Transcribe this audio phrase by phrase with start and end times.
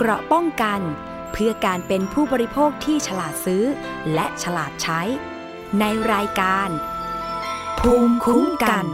[0.00, 0.80] เกราะป้องกัน
[1.32, 3.64] เพื่อการเป็นผู้บริโภคที่ฉลาดซื้อ
[4.14, 5.00] และฉลาดใช้
[5.80, 6.68] ในรายการ
[7.80, 8.86] ภูมิคุ้มกัน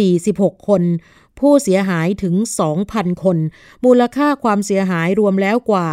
[0.03, 0.85] 46 คน
[1.41, 2.35] ผู้เสียหายถึง
[2.79, 3.39] 2,000 คน
[3.85, 5.89] มูลค่าความเสียหายรวมแล้วกว่า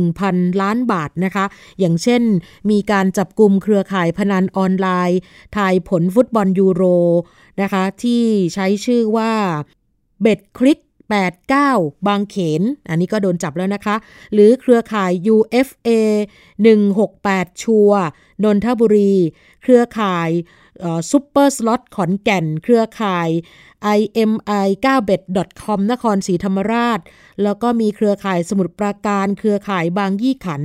[0.00, 1.44] 1,000 ล้านบาทนะคะ
[1.78, 2.22] อย่างเช่น
[2.70, 5.18] มีการจับกลุ่มเครือข่ายพนันออนไลน์
[5.56, 6.82] ทายผลฟุตบอลยูโร
[7.62, 8.22] นะคะ ที่
[8.54, 9.32] ใช้ชื่อว่า
[10.20, 10.78] Betclick
[11.42, 13.96] 89 บางเขน อันนี้ก็โดนจับแล้วนะคะ
[14.32, 15.88] หรือเครือข่าย UFA
[16.76, 17.90] 168 ชัว
[18.44, 19.14] นนทบุรี
[19.62, 20.30] เครือข่าย
[21.10, 23.28] Superslot ขอนแก่น เครือข่าย
[23.96, 25.22] imi 9 b e t
[25.62, 27.00] com นครศรีธรรมราช
[27.42, 30.62] แล้วก็มีเครือข่ายสมุทรปราการ เครือข่ายบางยี่ขัน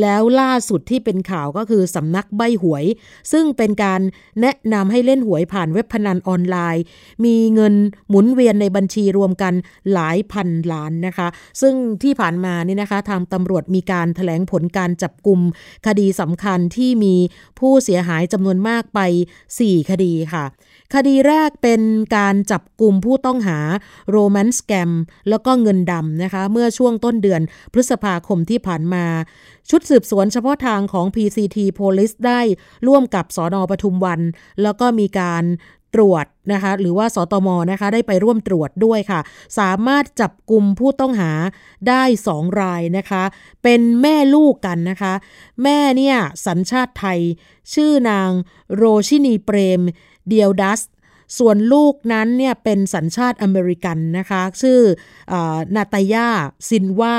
[0.00, 2.84] แล้วล่าสุดที่เป็นข่าวก็คือสำนักใบหวย
[3.32, 4.00] ซึ่งเป็นการ
[4.40, 6.82] แนะนำให้เล่นหวยผ่านเว็บพนันออนไลน์
[7.24, 7.74] มีเงิน
[8.08, 9.54] หมุนเวียนในบัญชีรวมกัน
[9.92, 11.28] หลายพันล้านนะคะ
[11.60, 15.40] ซึ่งที่ผ่านมานี่นะคะ ทางตำรวจมีการถแถลงผลการจับกลุ่ม
[15.86, 17.14] คดีสำคัญที่มี
[17.58, 19.00] ผู้เสียหายจำนวนมากไป
[19.48, 20.44] 4 คดีค่ะ
[20.94, 21.82] คดีแรกเป็น
[22.16, 23.58] การจับกลุ่มผู้ต้องหา
[24.10, 24.90] โรแมนต์แกม
[25.28, 27.42] แล้วก็เงินดำนะคะ เมื่อช่วงต้นเดือน
[27.72, 29.04] พฤษภาคมที่ผ่านมา
[29.70, 32.40] ชุดสืบสวนเฉพาะทางของ PCT Police ได้
[32.86, 34.20] ร่วมกับสอนอปทุมวัน
[34.62, 35.44] แล้วก็มีการ
[35.94, 39.20] ตรวจนะคะหรือว่าสตมนะคะได้ไปร่วมตรวจด้วยค่ะ
[39.58, 41.32] สามารถจับกลุ่มผู้ต้องหา
[41.88, 43.22] ได้สองรายนะคะ
[43.62, 45.14] เป็นแม่ลูกกันนะคะ
[45.62, 46.16] แม่เนี่ย
[46.46, 47.20] สัญชาติไทย
[47.74, 48.30] ชื่อนาง
[48.76, 49.82] โรชินีเปรม
[50.30, 50.80] เดียวดัส
[51.38, 54.80] ส่วนลูกนั้นเนี่ยเป็นสัญชาติอเมริกันนะคะ ชื่อ
[55.32, 55.34] อ
[55.76, 56.28] นาตายา
[56.68, 57.16] ซินว่า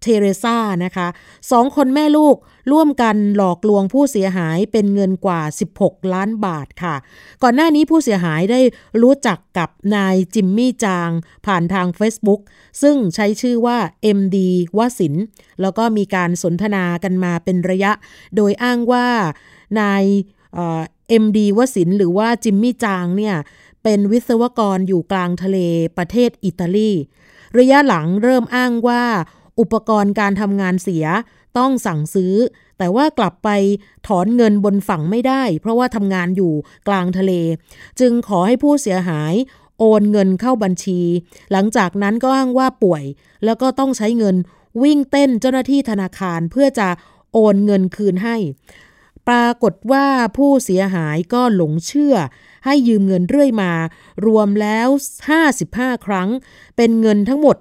[0.00, 1.08] เทเรซานะคะ
[1.50, 2.36] สองคนแม่ลูก
[2.72, 5.40] ร่วมกันหลอกลวงผู้เสียหายเป็นเงินกว่า
[5.78, 6.94] 16 ล้านบาทค่ะ
[7.42, 8.60] ก่อนหน้านี้ผู้เสียหายได้
[9.02, 11.10] รู้จักกับนายจิมมี่จาง
[11.46, 12.40] ผ่านทาง Facebook
[12.82, 13.78] ซึ่งใช้ชื่อว่า
[14.18, 14.36] MD
[14.78, 15.14] วสิน
[15.60, 17.92] แล้วก็มีการสนทนากันมาเป็นระยะ
[18.36, 19.08] โดยอ้างว่า
[19.80, 20.04] นาย
[21.12, 23.36] เอ็มดีวสินหรือว่าจิมมี่จางเนี่ย
[23.82, 25.58] เป็นวิศวกรอยู่กลางทะเล
[25.96, 26.90] ประเทศอิตาลี
[27.58, 29.04] ระยะหลังเริ่มอ้างว่า
[29.60, 31.06] อุปกรณ์การทำงานเสีย
[31.58, 32.34] ต้องสั่งซื้อ
[32.78, 33.48] แต่ว่ากลับไป
[34.06, 36.52] ถอนเงินบนฝั่งไม่ได้ เพราะว่าทำงานอยู่
[36.88, 37.32] กลางทะเล
[38.00, 39.34] จึงขอให้ผู้เสียหาย
[39.78, 41.00] โอนเงินเข้าบัญชี
[41.52, 43.04] หลังจากนั้นก็อ้างว่าป่วย
[43.44, 44.36] แล้วก็ต้องใช้เงิน
[44.82, 46.88] วิ่งเต้นเจ้าหน้าที่ธนาคารเพื่อจะ
[47.32, 48.36] โอนเงินคืนให้
[49.28, 52.14] ปรากฏว่าผู้เสียหายก็หลงเชื่อ
[52.64, 53.72] ให้ยืมเงินเรื่อยมา
[54.26, 54.88] รวมแล้ว
[55.46, 56.28] 55 ครั้ง
[56.76, 57.56] เป็นเงินทั้งหมด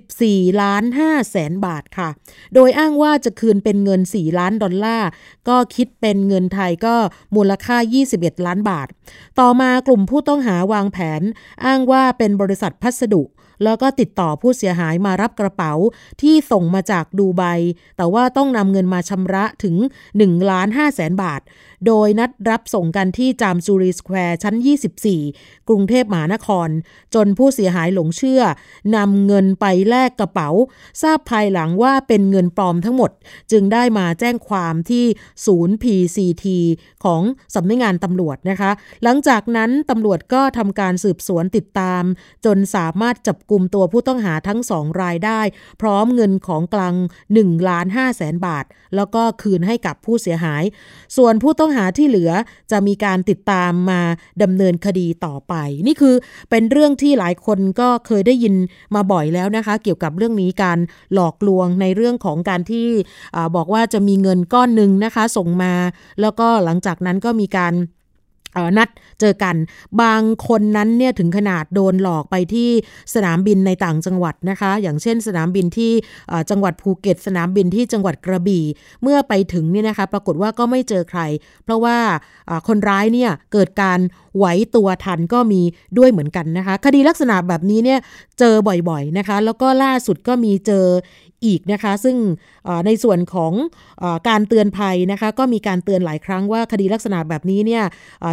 [0.00, 2.08] 14 ล้าน5แสนบาทค่ะ
[2.54, 5.08] โดยอ้างว่าจะคืนเป็นเงิน 4 ล้านดอลลาร์
[5.48, 6.94] ก็คิดเป็นเงินไทยก็
[7.36, 7.76] มูลค่า
[8.12, 8.88] 21 ล้านบาท
[9.40, 11.22] ต่อมากลุ่มผู้ต้องหาวางแผน
[11.64, 13.22] อ้างว่าเป็นบริษัทพัสดุ
[13.62, 15.72] แล้วก็ติดต่อผู้เสียหายมารับกระเป๋า
[16.22, 17.42] ที่ส่งมาจากดูไบ
[17.96, 19.76] แต่ว่าต้องนำเงินมาชำระถึง
[20.12, 21.40] 1ล้าน5แสนบาท
[21.86, 24.54] โดยนัดรับส่งกันที่จามจูรีสแควร์ชั้น
[25.12, 26.68] 24 กรุงเทพมหานคร
[27.14, 28.42] จนผู้เสียหายหลงเชื่อ
[28.96, 30.50] นำเงินไปแลกกระเป๋า
[31.02, 33.10] ทราบภายหลังว่าเป็นเงินปลอมทั้งหมด
[33.52, 35.04] จึงได้มาแจ้งความที่
[35.46, 36.46] ศูนย์ PCT
[37.04, 37.22] ของ
[37.54, 38.70] สำนักงานตำรวจนะคะ
[39.02, 42.02] หลังจากนั้นตำรวจก็ทำการสืบสวนติดตาม
[42.44, 45.40] จนสามารถจับกลุ่มตัวผู้ต้องหาทั้งสองรายได้
[45.80, 46.94] พร้อมเงินของกลาง
[47.32, 48.64] 1ล้าน5แสนบาท
[48.96, 50.62] แล้วก็คืนให้กับผู้เสียหาย
[51.16, 52.30] ส่วนผู้ต้องหาที่เหลือ
[52.70, 54.00] จะมีการติดตามมา
[54.42, 55.54] ดำเนินคดีต่อไป
[55.86, 56.14] นี่คือ
[56.50, 58.54] เป็นเรื่องที่หลายคนก็เคยได้ยิน
[58.94, 60.78] มาบ่อยแล้วนะคะ เกี่ยวกับเรื่องนี้การ
[61.14, 62.86] หลอกลวงในเรื่องของการที่
[63.36, 65.74] อบอกว่าจะมีเงินก้อนหนึ่งนะคะส่งมา
[66.20, 67.74] แล้วก็หลังจากนั้นก็มีการ
[68.76, 68.88] นัด
[69.20, 69.56] เจอกัน
[70.02, 72.70] บางคนนั้นเนี่ยถึงขนาดโดนหลอกไปที่
[73.14, 75.92] สนามบินในต่างจังหวัดนะคะ อย่างเช่น สนามบินที่
[76.50, 78.64] จังหวัดภูเก็ต สนามบินที่จังหวัดกระบี่
[79.02, 81.20] เมื่อไปถึงเนี่ยนะคะ ปรากฏว่าก็ไม่เจอใคร
[81.64, 81.96] เพราะว่า
[82.68, 84.00] คนร้ายเนี่ยเกิดการ
[84.36, 85.62] ไหวตัวทันก็มี
[85.98, 87.98] ด้วยเหมือนกันนะคะ คดีลักษณะแบบนี้เนี่ย
[88.38, 88.54] เจอ
[88.88, 90.84] บ่อยๆนะคะ แล้วก็ล่าสุดก็มีเจอ
[91.44, 92.16] อีกนะคะ ซึ่ง
[92.86, 93.52] ในส่วนของ
[94.02, 97.84] อการเตือนภัยนะคะ ก็มีการเตือนหลายครั้งว่าคดีลักษณะแบบนี้เนี่ย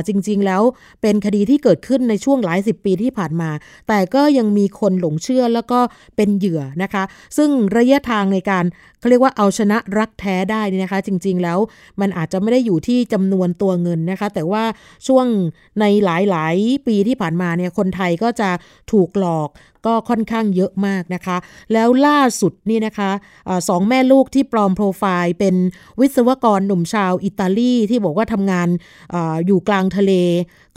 [0.08, 0.62] จริง ๆ แล้ว
[1.02, 3.50] เป็นคดีที่เกิดขึ้นในช่วงหลายสิบปีที่ผ่านมา
[3.88, 5.80] แต่ก็ยังมีคนหลงเชื่อแล้วก็
[6.16, 7.04] เป็นเหยื่อนะคะ
[7.38, 8.66] ซึ่งระยะทางในการ
[9.00, 11.60] เขาเรียกว่าเอาชนะรักแท้ได้นี่นะคะ จริง ๆ แล้ว
[12.02, 14.64] มันอาจจะไม่ได้อยู่ที่จำนวนตัวเงินนะคะ แต่ว่า
[15.08, 15.26] ช่วง
[15.80, 18.50] ในหลาย ๆ ปีที่ผ่านมาเนี่ยคนไทยก็จะ
[18.92, 19.50] ถูกหลอก
[19.86, 21.38] ก็ค่อนข้างเยอะมากนะคะ
[21.74, 23.12] แล้วล่าสุดนี่นะคะ
[23.48, 25.56] อะสองแม่ลูกที่ปลอมโปรไฟล์เป็น
[26.00, 28.68] วิศวกรหนุ่มชาวอิตาลีที่บอกว่าทำงาน
[29.14, 29.16] อ
[29.46, 30.12] อยู่กลางทะเล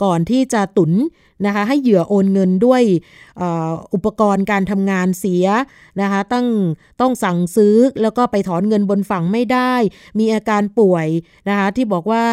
[0.03, 0.93] ก่อนที่จะตุน
[1.45, 2.81] นะคะให้เหยื่อโอนเงินด้วย
[3.93, 5.45] อุปกรณ์การทำงานเสีย
[6.01, 6.47] นะคะตั้ง
[7.01, 9.73] ต้องสั่งซื้อแล้วก็ไปถอนเงินบนฝั่งไม่ได้
[10.19, 11.07] มีอาการป่วย
[11.49, 12.23] นะคะที่บอกว่า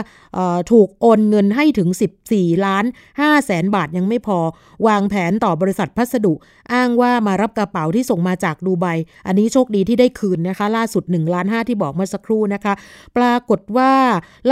[0.73, 1.88] ถูกโอนเงินให้ถึง
[2.29, 2.85] 14 ล้าน
[3.15, 4.38] 5แสนบาทยังไม่พอ
[4.87, 6.35] วางแผนต่อบริษัทพัสดุ
[6.72, 8.87] อ้างว่ามารับกระเป๋าที่ส่งมาจากดูไบ
[9.26, 12.75] อันนี้โชคดีที่ได้คืนนะคะ ล่าสุด1ล้าน5ที่บอกเมื่อสักครู่นะคะ
[13.16, 13.93] ปรากฏว่า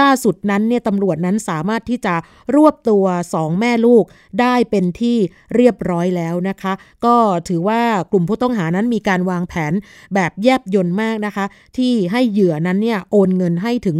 [0.00, 2.14] ล่าสุดนั้นเนี่ยตำรวจนั้นสามารถที่จะ
[2.56, 3.04] รวบตัว
[3.34, 4.04] 2 แม่ลูก
[4.40, 5.16] ได้เป็นที่
[5.54, 6.72] เรียบร้อยแล้วนะคะ
[7.04, 7.16] ก็
[7.48, 7.80] ถือว่า
[8.12, 9.72] กลุ่มผู้ต้องหานั้นมีการวางแผน
[10.14, 11.44] แบบแยบยนต์มากนะคะ
[11.76, 13.98] ที่ให้เหยื่อนั้นเนี่ยโอนเงินให้ถึง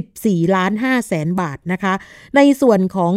[0.00, 1.94] 14 ล้าน5แสนบาทนะคะ
[2.36, 3.14] ในส่วนของ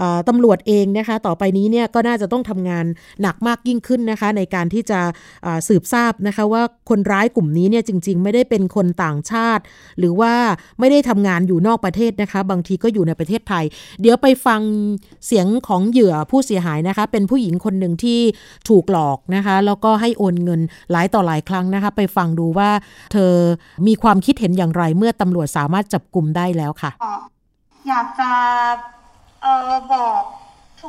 [0.00, 2.86] อตำรวจเองนะคะ ต่อไปนี้เนี่ยก็น่าจะต้องทำงาน
[3.22, 5.00] หนักมากยิ่งขึ้นนะคะในการที่จะ
[5.68, 9.62] สืบทราบนะคะว่าคนร้ายกลุ่มนี้เนี่ยจริง ๆ ไม่ได้เป็นคนต่างชาติ
[9.98, 10.32] หรือว่า
[10.78, 13.64] ไม่ได้ทำงานอยู่นอกประเทศนะคะ บางทีก็อยู่ในประเทศไทย
[14.00, 14.60] เดี๋ยวไปฟัง
[15.26, 18.20] เสียงของเหยื่อผู้เสียหายนะคะ เป็นผู้หญิงคนหนึ่งที่
[18.68, 20.60] ถูกหลอกนะคะ แล้วก็ให้โอนเงิน
[20.90, 22.70] หลายต่อหลายครั้งนะคะ ไปฟังดูว่า
[23.12, 23.32] เธอ
[23.86, 26.90] มีความคิดเห็นอย่างไรเมื่อตำรวจสามารถจับกลุ่มได้แล้วค่ะ
[27.88, 28.30] อยากจะ
[29.42, 30.22] เออบอก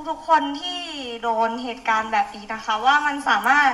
[0.09, 0.81] ทุกๆคนที่
[1.23, 3.71] โดนเหตุการณ์แบบนี้นะคะ ว่ามันสามารถ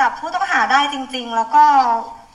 [0.00, 1.64] จับผู้ต้องหาได้จริง ๆ แล้วก็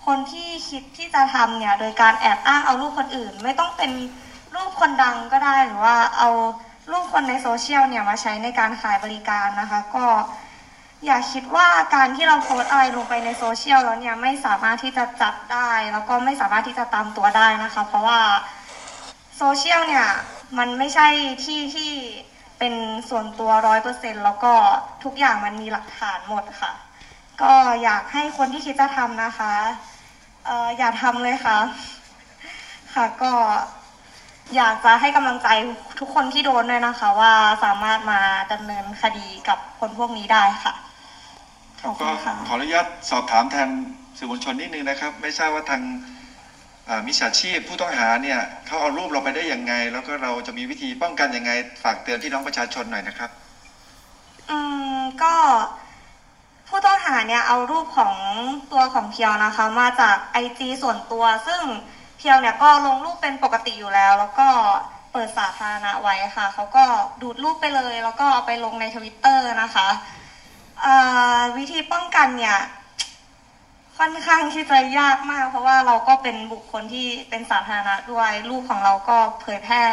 [0.05, 3.91] คนที่คิดที่จะทำเนี่ย โดยการแอบอ้างเอารูปคนอื่น ไม่ต้องเป็น
[4.55, 6.29] รูปคนดังก็ได้หรือว่าเอา
[6.91, 10.05] รูปคนในโซเชียลเนี่ยมาใช้ในการขายบริการนะคะ ก็
[11.05, 18.19] อย่าคิดว่าการที่เราโพสต์อะไรลงไปในโซเชียลแล้วเนี่ยไม่สามารถที่จะจับได้ แล้วก็ไม่สามารถที่จะตามตัวได้นะคะ เพราะว่า
[19.37, 20.07] โซเชียลเนี่ย
[20.57, 21.07] มันไม่ใช่
[21.45, 21.91] ที่ที่
[22.59, 22.73] เป็น
[23.09, 24.53] ส่วนตัวร้อยเปอร์เซ็นต์แล้วก็
[25.03, 26.71] ทุกอย่างมันมีหลักฐานหมดค่ะ
[27.41, 29.53] ก็อยากให้คนที่คิดจะทำนะคะ
[30.45, 31.57] เอออย่าทำเลยค่ะ
[32.93, 33.33] ค่ะก็
[34.55, 35.47] อยากจะให้กำลังใจ
[35.99, 37.33] ทุกคนที่โดนด้วยนะคะ ว่า
[37.63, 38.19] สามารถมา
[38.53, 40.73] ดำเนินคดีกับคนพวกนี้ได้ค่ะ
[42.01, 42.07] ก็
[42.47, 43.69] ขออนุญาตสอบถามแทน
[44.17, 45.81] สื่อมวลชนนิดนึงนะครับ ไม่ทราบว่าทาง
[47.07, 51.51] มิจฉาชีพผู้ต้องหาเนี่ยเขาเอารูปเราไปได้ยังไง แล้วก็เราจะมีวิธีป้องกันยังไง
[51.83, 53.29] ฝากเตือนพี่น้องประชาชนหน่อยนะครับ
[54.49, 54.57] อื
[54.95, 55.35] มก็
[56.67, 58.13] ผู้ต้องหาเนี่ยเอารูปของ
[58.71, 61.61] ตัวของเพียวนะคะ มาจากไอจีส่วนตัว ซึ่ง
[62.17, 64.47] เพียวเนี่ยก็ลงรูปเป็นปกติอยู่แล้ว แล้วก็
[65.11, 66.85] เปิดสาธารณะไว้ค่ะเขาก็
[67.21, 69.87] ดูดรูปไปเลย แล้วก็เอาไปลงในทวิตเตอร์นะคะ
[71.57, 72.57] วิธีป้องกันเนี่ย
[73.97, 79.83] ค่อนข้างที่จะยากมาก เพราะว่าเราก็เป็นบุคคลที่เป็นสาธารณะด้วยรูปของเราก็เผยแพร่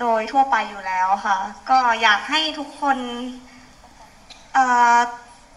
[0.00, 1.38] โดยทั่วไปอยู่แล้วค่ะ
[1.70, 2.98] ก็อยากให้ทุกคน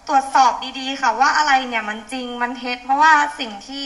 [0.08, 3.86] ตรวจสอบดีๆ ค่ะ ว่าอะไรเนี่ยมันจริงมันเท็จ เพราะว่าสิ่งที่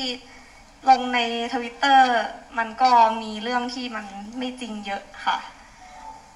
[0.90, 1.20] ลงใน
[1.54, 2.14] ทวิตเตอร์
[2.58, 4.06] มันก็มีเรื่องที่มัน
[4.38, 5.38] ไม่จริงเยอะค่ะ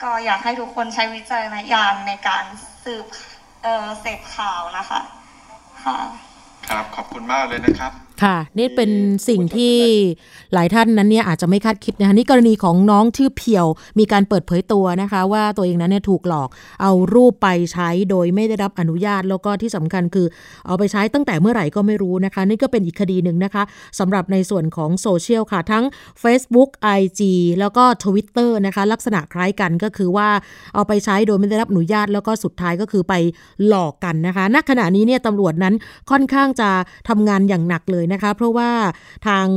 [0.04, 2.44] ก็อยากให้ทุกคนใช้วิจารณญาณในการ
[2.84, 3.06] สืบ
[3.64, 5.02] เเสพข่าวนะคะ
[5.86, 5.98] ค่ะ
[6.70, 7.92] ครับขอบคุณมากเลยนะครับ
[8.24, 8.92] ค่ะ นี่เป็น
[9.30, 9.76] สิ่งที่
[10.54, 13.66] หลายท่านนั้นเนี่ยอาจจะไม่คาดคิดนะคะนี่กรณีของน้องชื่อเพียว
[14.00, 16.50] มีการเปิดเผยตัวนะคะ ว่าตัวเองนั้นเนี่ยถูกหลอก
[16.82, 20.28] เอารูปไปใช้โดยไม่ได้รับอนุญาต แล้วก็ที่สำคัญคือ
[20.68, 23.64] เอาไปใช้ตั้งแต่เมื่อไหร่ก็ไม่รู้นะคะ นี่ก็เป็นอีกคดีหนึ่งนะคะ
[24.00, 25.84] สำหรับในส่วนของโซเชียลค่ะทั้ง
[26.24, 27.22] Facebook IG
[27.60, 30.28] แล้วก็ Twitter นะคะลักษณะคล้ายกันก็คือว่า
[30.74, 33.14] เอาไปใช้โดยไม่ได้รับอนุญาต แล้วก็สุดท้ายก็คือไป
[33.68, 35.76] หลอกกันนะคะณขณะนี้เนี่ยตำรวจนั้น
[36.12, 36.70] ค่อนข้างจะ
[37.10, 38.72] ทำงานอย่างหนักเลยนะคะ เพราะว่า
[39.28, 39.48] ทาง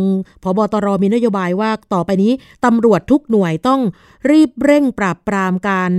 [0.42, 2.32] พบตรมีนโยบายว่าต่อไปนี้
[2.64, 3.80] ตำรวจทุกหน่วยต้อง
[4.30, 5.92] รีบเร่งปราบปรามการ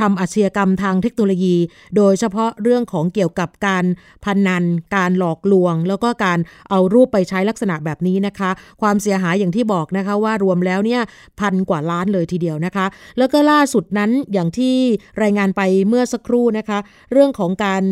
[0.00, 1.56] ทำอาชญากรรมทางเทคโนโลยี
[1.96, 3.84] โดยเฉพาะเรื่องของเกี่ยวกับการ
[4.24, 4.64] พนัน
[4.94, 6.38] การหลอกลวง แล้วก็การ
[6.70, 8.50] เอารูปไปใช้ลักษณะแบบนี้นะคะ
[8.82, 11.02] ความเสียหายอย่างที่บอกนะคะว่ารวมแล้วเนี่ย
[11.40, 12.86] พันกว่าล้านเลยทีเดียวนะคะ
[13.18, 14.74] แล้วก็ล่าสุดนั้นอย่างที่
[15.22, 16.78] รายงานไปเมื่อสักครู่นะคะ
[17.12, 17.82] เรื่องของการ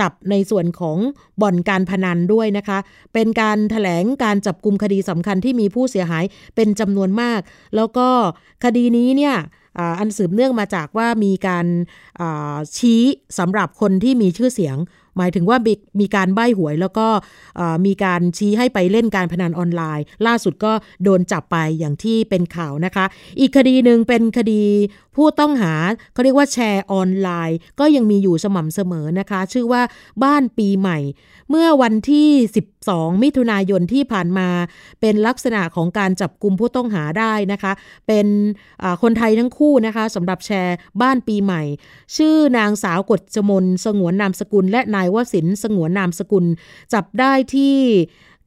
[0.00, 0.96] จับในส่วนของ
[1.42, 2.78] บ่อนการพนันด้วยนะคะ
[3.12, 6.24] เป็นการถแถลงการจับกลุ่มคดีสำคัญที่มีผู้เสียหาย
[6.56, 7.40] เป็นจำนวนมาก
[7.76, 8.08] แล้วก็
[8.64, 9.36] คดีนี้เนี่ย
[9.98, 11.66] อันสืบเนื่องมาจากว่ามีการ
[12.76, 13.02] ชี้
[13.38, 14.78] สำหรับคนที่มีชื่อเสียง
[15.16, 15.58] หมายถึงว่า
[16.00, 17.06] มีการใบ้หวย แล้วก็
[17.86, 20.72] มีการชี้ให้ไปเล่นการพนันออนไลน์ ล่าสุดก็
[21.04, 23.04] โดนจับไปอย่างที่เป็นข่าวนะคะ
[23.40, 24.62] อีกคดีหนึ่งเป็นคดี
[25.16, 25.74] ผู้ต้องหา
[26.12, 29.82] เขาเรียกว่าแชร์ออนไลน์ ก็ยังมีอยู่สม่ำเสมอนะคะ ชื่อว่า
[30.24, 30.98] บ้านปีใหม่
[31.50, 32.28] เมื่อวันที่
[32.88, 34.48] 12 มิถุนายนที่ผ่านมา
[35.00, 37.72] เป็นลักษณะของการจับกลุ่มผู้ต้องหาได้นะคะ
[38.06, 38.26] เป็น
[39.02, 41.62] คนไทยทั้งคู่นะคะสำหรับแชร์บ้านปีใหม่
[42.16, 46.44] ชื่อนางสาวกฎจมนสงวนนามสกุล และนายวสินสงวนนามสกุล
[46.92, 47.76] จับได้ที่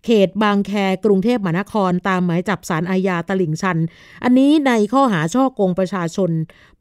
[0.06, 0.72] เขตบางแค
[1.06, 3.78] กรุงเทพมหานคร ตามหมายจับสารอาญาตลิ่งชัน
[4.24, 6.32] อันนี้ในข้อหาช่อโกงประชาชน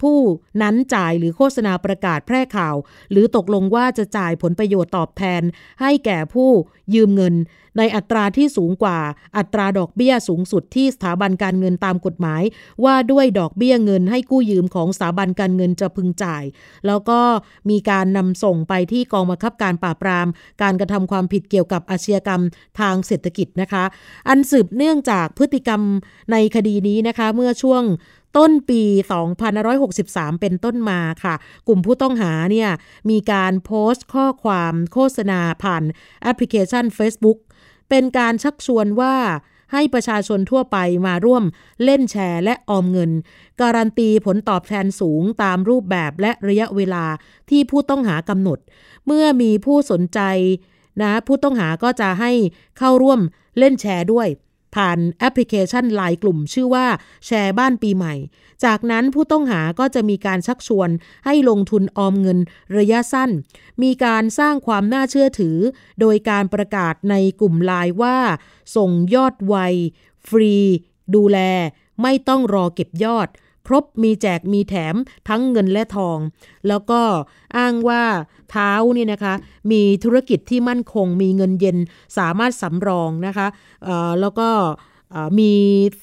[0.02, 0.18] ผู้
[0.62, 2.76] นั้นจ่ายหรือโฆษณาประกาศแพร่ข่าว
[3.10, 5.42] หรือตกลงว่าจะจ่ายผลประโยชน์ตอบแทน
[5.80, 6.50] ให้แก่ผู้
[6.94, 7.34] ยืมเงิน
[7.78, 8.98] ในอัตราที่สูงกว่า
[9.36, 12.42] อัตราดอกเบี้ยสูงสุดที่สถาบันการเงินตามกฎหมาย
[12.84, 16.44] ว่าด้วยดอกเบี้ยเงินให้กู้ยืมของสถาบันการเงินจะพึงจ่าย
[16.86, 17.20] แล้วก็
[17.70, 20.26] มีการนำส่งไปที่กองบังคับการปราบปราม
[20.62, 22.42] การกระทำความผิดเกี่ยวกับอาชญากรรม
[22.80, 23.84] ทางเศรษฐกิจนะคะ
[24.28, 25.80] อันสืบเนื่องจากพฤติกรรม
[26.32, 27.84] ในคดีนี้นะคะเมื่อช่วง
[28.38, 28.82] ต้นปี
[29.62, 31.34] 2563 เป็นต้นมาค่ะ
[31.68, 32.70] กลุ่มผู้ต้องหาเนี่ย
[33.10, 35.82] มีการโพสต์ข้อความโฆษณาผ่าน
[36.22, 37.38] แอปพลิเคชัน Facebook
[37.94, 39.14] เป็นการชักชวนว่า
[39.72, 41.44] ให้ประชาชนทั่วไปมาร่วม
[41.84, 43.10] เล่นแชร์และออมเงิน
[43.60, 47.04] การันตีผลตอบแทนสูงตามรูปแบบและระยะเวลา
[47.50, 48.58] ที่ผู้ต้องหากำหนด
[49.06, 50.20] เมื่อมีผู้สนใจ
[51.02, 52.32] นะผู้ต้องหาก็จะให้
[52.78, 53.20] เข้าร่วม
[53.58, 54.28] เล่นแชร์ด้วย
[54.74, 56.86] ผ่านแอปพลิเคชันไลน์กลุ่มชื่อว่า
[57.26, 58.14] แชร์บ้านปีใหม่
[58.64, 60.90] จากนั้นผู้ต้องหาก็จะมีการชักชวน
[61.26, 62.38] ให้ลงทุนออมเงิน
[62.78, 63.30] ระยะสั้น
[63.82, 65.56] มีการสร้างความน่าเชื่อถือ
[66.00, 68.18] โดยการประกาศในกลุ่มไลน์ว่า
[68.76, 69.54] ส่งยอดไว
[70.28, 70.54] ฟรี
[71.14, 71.38] ดูแล
[72.02, 73.28] ไม่ต้องรอเก็บยอด
[73.66, 74.94] ครบมีแจกมีแถม
[75.28, 76.18] ทั้งเงินและทอง
[76.68, 77.00] แล้วก็
[77.56, 78.02] อ้างว่า
[78.50, 79.34] เท้านี่นะคะ
[79.72, 81.76] มีธุรกิจที่มั่นคงมีเงินเย็น
[82.18, 83.46] สามารถสำรองนะคะ
[84.20, 84.48] แล้วก็
[85.38, 85.52] มี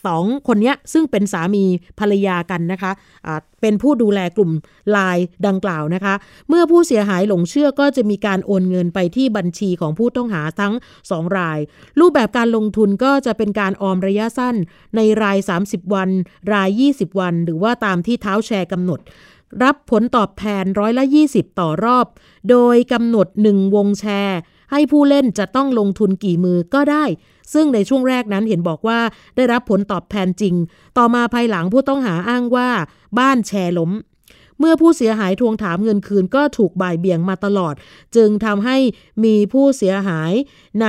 [0.06, 1.64] สองคนนี้ซึ่งเป็นสามี
[2.00, 4.52] ภรรยากันนะคะะเป็นผู้ดูแลกลุ่ม
[4.96, 6.14] ลายดังกล่าวนะคะ
[6.50, 10.74] เมื่อผู้เสียหายหลงเชื่อก็จะมีการโอนเงินไปที่บัญชีของผู้ต้องหาทั้ง
[11.06, 11.60] 2 ราย
[12.00, 14.56] รูปแบบการลงทุนก็จะเป็นการออมระยะสั้น
[14.96, 16.10] ในราย 30 วัน
[16.54, 19.00] ราย 20 วัน หรือว่าตามที่เท้าแชร์กำหนด
[19.64, 22.06] รับผลตอบแทนร้อยละ 20 ต่อรอบ
[22.50, 24.40] โดยกำหนด 1 วงแชร์
[24.72, 27.06] ให้ผู้เล่นจะต้องลงทุนกี่มือก็ได้
[27.54, 29.00] ซึ่งในช่วงแรกนั้นเห็นบอกว่า
[29.36, 30.56] ได้รับผลตอบแทนจริง
[30.98, 32.70] ต่อมาภายหลังผู้ต้องหาอ้างว่า
[33.20, 33.92] บ้านแชร์ล้ม
[34.60, 37.76] เมื่อผู้เสียหายทวงถามเงินคืนก็ถูกบ่ายเบี่ยงมาตลอด
[38.16, 38.78] จึงทำให้
[39.24, 40.32] มีผู้เสียหาย
[40.82, 40.88] ใน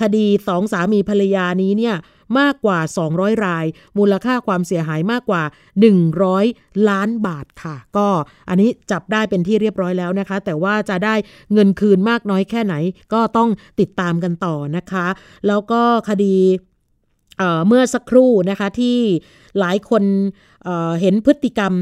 [0.00, 1.96] คดีสองสามีภรรยานี้เนี่ย
[2.38, 2.78] มากกว่า
[3.12, 3.66] 200 ราย
[3.98, 5.42] มูลค่าความเสียหายมากกว่า
[6.16, 8.08] 100 ล้านบาทค่ะ ก็
[8.48, 11.14] อันนี้จับได้เป็นที่เรียบร้อยแล้วนะคะ แต่ว่าจะได้
[11.52, 12.74] เงินคืนมากน้อยแค่ไหน
[13.12, 13.48] ก็ต้อง
[13.80, 15.06] ติดตามกันต่อนะคะ
[15.46, 16.36] แล้วก็คดี
[17.38, 18.98] เเมื่อสักครู่นะคะที่
[19.58, 20.02] หลายคน
[20.64, 21.72] เเห็นพฤติกรรม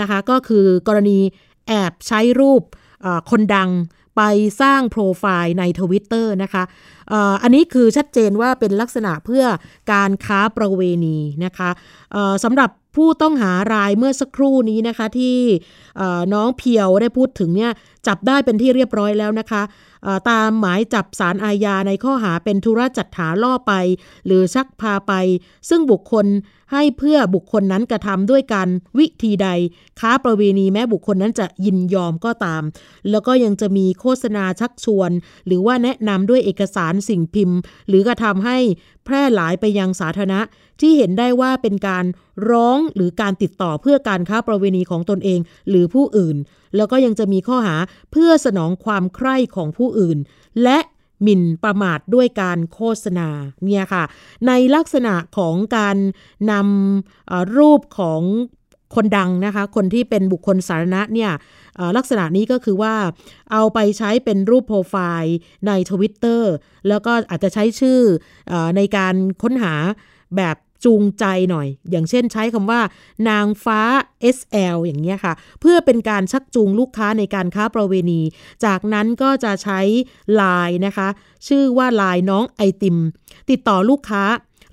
[0.00, 1.18] นะคะ ก็คือกรณี
[1.68, 2.62] แอบใช้รูป
[3.30, 3.70] คนดัง
[4.16, 4.22] ไป
[4.60, 6.62] สร้างโปรไฟล์ในทวิตเตอร์นะคะ
[7.42, 9.44] อันนี้คือชัดเจนว่าเป็นลักษณะเพื่อ
[9.92, 11.70] การค้าประเวณีนะคะ
[12.44, 15.36] สำหรับผู้ต้องหารายเมื่อสักครู่นี้นะคะที่
[16.34, 17.72] น้องเพียวได้พูดถึงเนี่ย
[18.06, 19.62] จับได้เป็นที่เรียบร้อยแล้วนะคะ
[20.30, 23.72] ตามหมายจับสารอาญาในข้อหาเป็นธุระจัดหาล่อไป
[24.26, 25.12] หรือชักพาไป
[25.68, 26.26] ซึ่งบุคคล
[26.72, 29.48] ให้เพื่อบุคคลนั้นกระทำด้วยการวิธีใด
[30.00, 32.62] ค้าประเวณีแม้บุคคลนั้นจะยินยอมก็ตาม
[33.10, 35.10] แล้วก็ยังจะมีโฆษณาชักชวน
[35.46, 38.58] หรือว่าแนะนำด้วยเอกสารสิ่งพิมพ์ หรือกระทำให้
[39.04, 40.40] แพร่หลายไปยังสาธารณะ
[40.80, 42.04] ที่เห็นได้ว่าเป็นการ
[42.50, 46.36] ร้องหรือการติดต่อเพื่อการค้าประเวณีของตนเอง หรือผู้อื่น
[46.76, 47.76] แล้วก็ยังจะมีข้อหา
[48.12, 50.18] เพื่อสนองความใคร่ของผู้อื่น
[50.62, 50.78] และ
[51.22, 53.28] หมิ่นประมาทด้วยการโฆษณา
[53.64, 54.04] เนี่ยค่ะ
[54.46, 55.96] ในลักษณะของการ
[56.50, 58.22] นำรูปของ
[58.94, 61.32] คนดังนะคะ คนที่เป็นบุคคลสาธารณะเนี่ย
[61.96, 62.94] ลักษณะนี้ก็คือว่า
[63.52, 65.36] เอาไปใช้เป็นรูปโปรไฟล์
[65.66, 66.52] ในทวิตเตอร์
[66.88, 68.00] แล้วก็อาจจะใช้ชื่อ
[68.52, 69.74] อในการค้นหา
[70.36, 72.80] แบบ จูงใจหน่อย อย่างเช่นใช้คำว่า
[73.28, 73.80] นางฟ้า
[74.36, 78.20] SL อย่างเงี้ยค่ะ เพื่อเป็นการชักจูงลูกค้าในการค้าประเวณี
[78.64, 79.80] จากนั้นก็จะใช้
[80.34, 81.08] ไลน์นะคะ
[81.48, 82.96] ชื่อว่าไลน์น้องไอติม
[83.50, 84.22] ติดต่อลูกค้า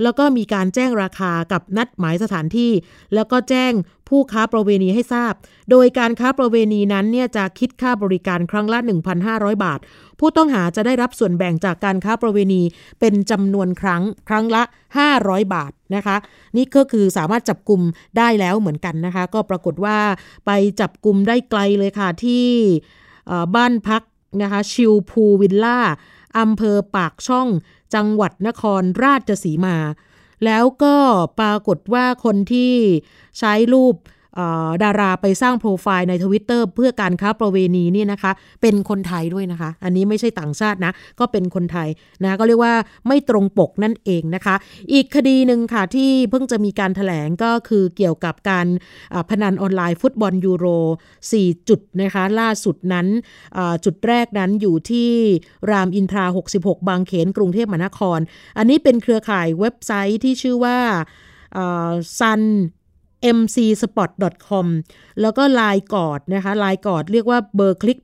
[0.04, 2.72] แล้วก็มีการแจ้งราคากับนัดหมายสถานที่
[3.16, 3.74] แล้วก็แจ้ง
[4.10, 5.34] ผู้ค้าประเวณีให้ทราบ
[5.72, 8.80] โดยการค้าประเวณีนั้นเนี่ยจะคิดค่าบริการครั้งละ
[9.22, 9.80] 1,500 บาท
[10.20, 12.62] ผู้ต้องหาจะได้รับส่วนแบ่งจากการค้าประเวณี
[13.00, 14.64] เป็นจำนวนครั้งครั้งละ
[15.08, 16.18] 500 บาทนะคะ
[16.58, 17.82] นี่ก็คือสามารถจับกลุ่ม
[18.18, 19.98] ได้แล้วเหมือนกันนะคะ ก็ปรากฏว่า
[20.46, 22.48] ไปจับกลุ่มได้ไกลเลยค่ะที่
[23.56, 24.02] บ้านพัก
[24.42, 25.80] นะคะชิวพูวิลล่า
[26.40, 27.48] อำเภอปากช่อง
[27.96, 29.78] จังหวัดนครราชสีมา
[30.46, 30.96] แล้วก็
[31.40, 32.74] ปรากฏว่าคนที่
[33.40, 33.96] ใช้รูป
[34.84, 41.90] ดาราไปสร้างโปรไฟล์ในทวิตเตอร์เพื่อการค้าประเวณีนี่นะคะ เป็นคนไทยด้วยนะคะ อันนี้ไม่ใช่ต่างชาตินะ ก็เป็นคนไทย
[42.24, 42.74] นะก็เรียกว่า
[43.08, 44.56] ไม่ตรงปกนั่นเองนะคะ
[44.94, 48.68] อีกคดีหนึ่งค่ะที่เพิ่งจะมีการถแถลงก็คือเกี่ยวกับการ
[49.30, 50.66] พนันออนไลน์ฟุตบอลยูโร
[51.18, 53.08] 4 จุดนะคะล่าสุดนั้น
[53.86, 55.10] จุดแรกนั้นอยู่ที่
[55.72, 56.26] รามอินทรา
[56.58, 58.20] 66 บางเขนกรุงเทพมหานคร
[58.58, 60.78] อันนี้เป็นเครือข่ายเว็บไซต์ที่ชื่อว่า
[62.20, 62.42] ซัน
[63.38, 64.68] mcspot.com
[65.22, 68.00] แล้วก็ลายกอดนะคะลายกอดเรียกว่าเบอร์คลิก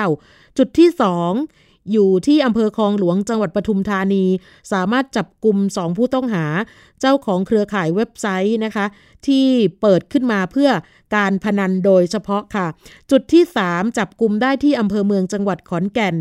[0.00, 0.88] 89 จุดที่
[1.30, 1.61] 2
[1.92, 4.24] อยู่ที่อำเภอคลองหลวงจังหวัดปทุมธานี
[4.72, 6.44] สามารถจับกลุ่ม2ผู้ต้องหา
[7.00, 8.86] เจ้าของเครือข่ายเว็บไซต์นะคะ
[9.26, 9.46] ที่
[9.80, 10.70] เปิดขึ้นมาเพื่อ
[11.16, 12.66] การพนันโดยเฉพาะค่ะ
[13.10, 16.16] จุดที่ 3 จับกลุ่มได้ที่อำเภอเมืองจังหวัดขอนแก่น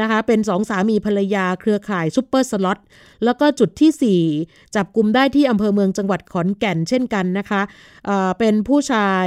[0.00, 2.78] นะคะ เป็นสองสามีภรรยาเครือข่ายซุปเปอร์สล็อต
[3.24, 7.62] แล้วก็จุดที่ 4 จับกลุ่มได้ที่อำเภอเมืองจังหวัดขอนแก่นเช่นกันนะคะ
[8.06, 9.26] เเป็นผู้ชาย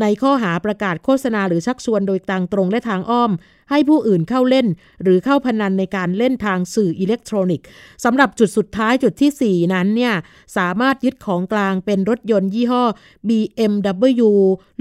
[0.00, 3.30] ในข้อหาประกาศโฆษณาหรือชักชวนโดยทางตรงและทางอ้อม
[3.72, 4.66] ให้ผู้อื่นเข้าเล่น
[5.02, 7.66] หรือเข้าพนันในการเล่นทางสื่ออิเล็กทรอนิกส์
[8.04, 10.14] สำหรับจุดสุดท้ายจุดที่ 4 นั้นเนี่ย
[10.56, 12.84] สามารถยึดของกลางเป็นรถยนต์ยี่ห้อ
[13.28, 14.30] BMW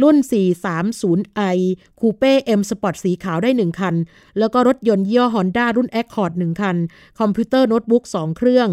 [0.02, 0.18] รุ่น
[0.82, 1.58] 430i
[2.00, 3.96] Coupe M Sport สีขาวได้ 1 คัน
[4.40, 6.78] แล้วก็รถยนต์ยี่ห้อ Honda รุ่น Accord 1 คัน
[7.20, 8.70] คอมพิวเตอร์โน้ตบุ๊ก2 เครื่อง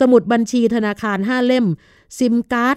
[0.00, 1.66] สมุดบัญชีธนาคาร 5 เล่ม
[2.18, 2.76] ซิมการ์ด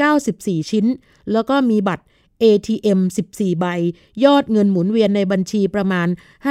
[0.00, 0.86] 194 ชิ้น
[1.32, 2.04] แล้วก็มีบัตร
[2.42, 3.00] ATM
[3.32, 3.66] 14 ใบ
[4.24, 6.08] ยอดเงินหมุนเวียนในบัญชีประมาณ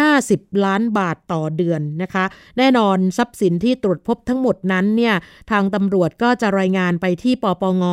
[0.09, 2.25] 50 ล้านบาทต่อเดือนนะคะ
[2.57, 5.15] แน่นอนทรัพย์สินที่ตรวจพบทั้งหมดนั้นเนี่ย
[5.51, 7.83] ทางตำรวจก็จะรายงานไปที่ปปง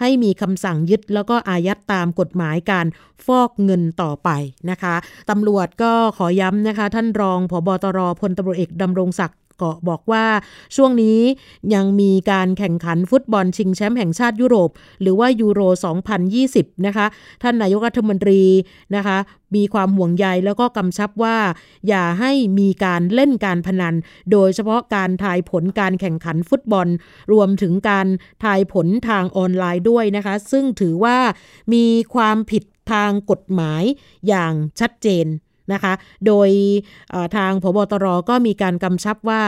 [0.00, 2.86] ให้มีคำสั่งยึดแล้วก็อายัดตามกฎหมายการ
[3.26, 4.30] ฟอกเงินต่อไป
[4.70, 4.94] นะคะ
[5.30, 10.24] ตำรวจก็ขอย้ำนะคะ ท่านรองผบตรพลตำรวจเอกดำรงศักดิ์ ก็บอกว่า
[10.76, 11.20] ช่วงนี้
[11.74, 15.60] ยังมีการแข่งขันฟุตบอลชิงแชมป์แห่งชาติยุโรป หรือว่ายูโร
[16.22, 17.06] 2020 นะคะ
[17.42, 18.42] ท่านนายกรัฐมนตรี
[18.96, 19.18] นะคะ
[19.54, 21.38] มีความห่วงใยแล้วก็กำชับว่า
[21.88, 23.94] อย่าให้มีการเล่นการพนัน
[24.32, 26.88] โดยเฉพาะการทายผลการแข่งขันฟุตบอล
[27.32, 28.06] รวมถึงการ
[28.44, 31.18] ทายผลทางออนไลน์ด้วยนะคะ ซึ่งถือว่า
[31.74, 31.84] มี
[32.14, 33.82] ความผิดทางกฎหมาย
[34.28, 35.26] อย่างชัดเจน
[35.74, 35.92] นะคะ
[36.26, 36.50] โดย
[37.36, 39.42] ทางพบตรก็มีการกำชับว่า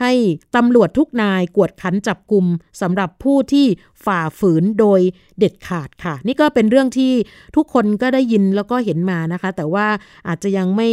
[0.00, 0.12] ให้
[0.56, 2.44] ตำรวจทุกนายกวดขันจับกลุ่ม
[2.80, 3.66] สำหรับผู้ที่
[4.06, 5.00] ฝ่าฝืนโดย
[5.38, 7.12] เด็ดขาดค่ะ นี่ก็เป็นเรื่องที่
[7.56, 9.86] ทุกคนก็ได้ยินแล้วก็เห็นมานะคะ แต่ว่า
[10.28, 10.90] อาจจะยังไม่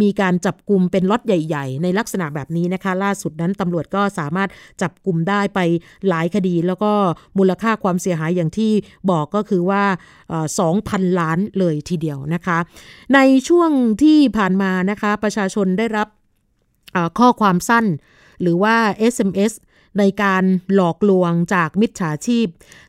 [0.00, 4.48] มีการจับกลุ่มเป็นล็อตใหญ่ ๆ ในลักษณะแบบนี้นะคะ ล่าสุดนั้นตำรวจก็สามารถ
[4.82, 5.60] จับกลุ่มได้ไป
[6.08, 6.92] หลายคดี แล้วก็
[7.38, 8.72] มูลค่าความเสียหายอย่างที่
[9.10, 9.82] บอกก็คือว่า
[10.60, 12.58] สองพันล้านเลยทีเดียวนะคะ
[13.14, 13.70] ในช่วง
[14.02, 16.08] ที่ที่ผ่านมานะคะ ประชาชนได้รับ
[17.18, 17.86] ข้อความสั้น
[18.40, 18.76] หรือว่า
[19.12, 19.52] SMS
[19.98, 22.46] ในการหลอกลวงจากมิจฉาชีพ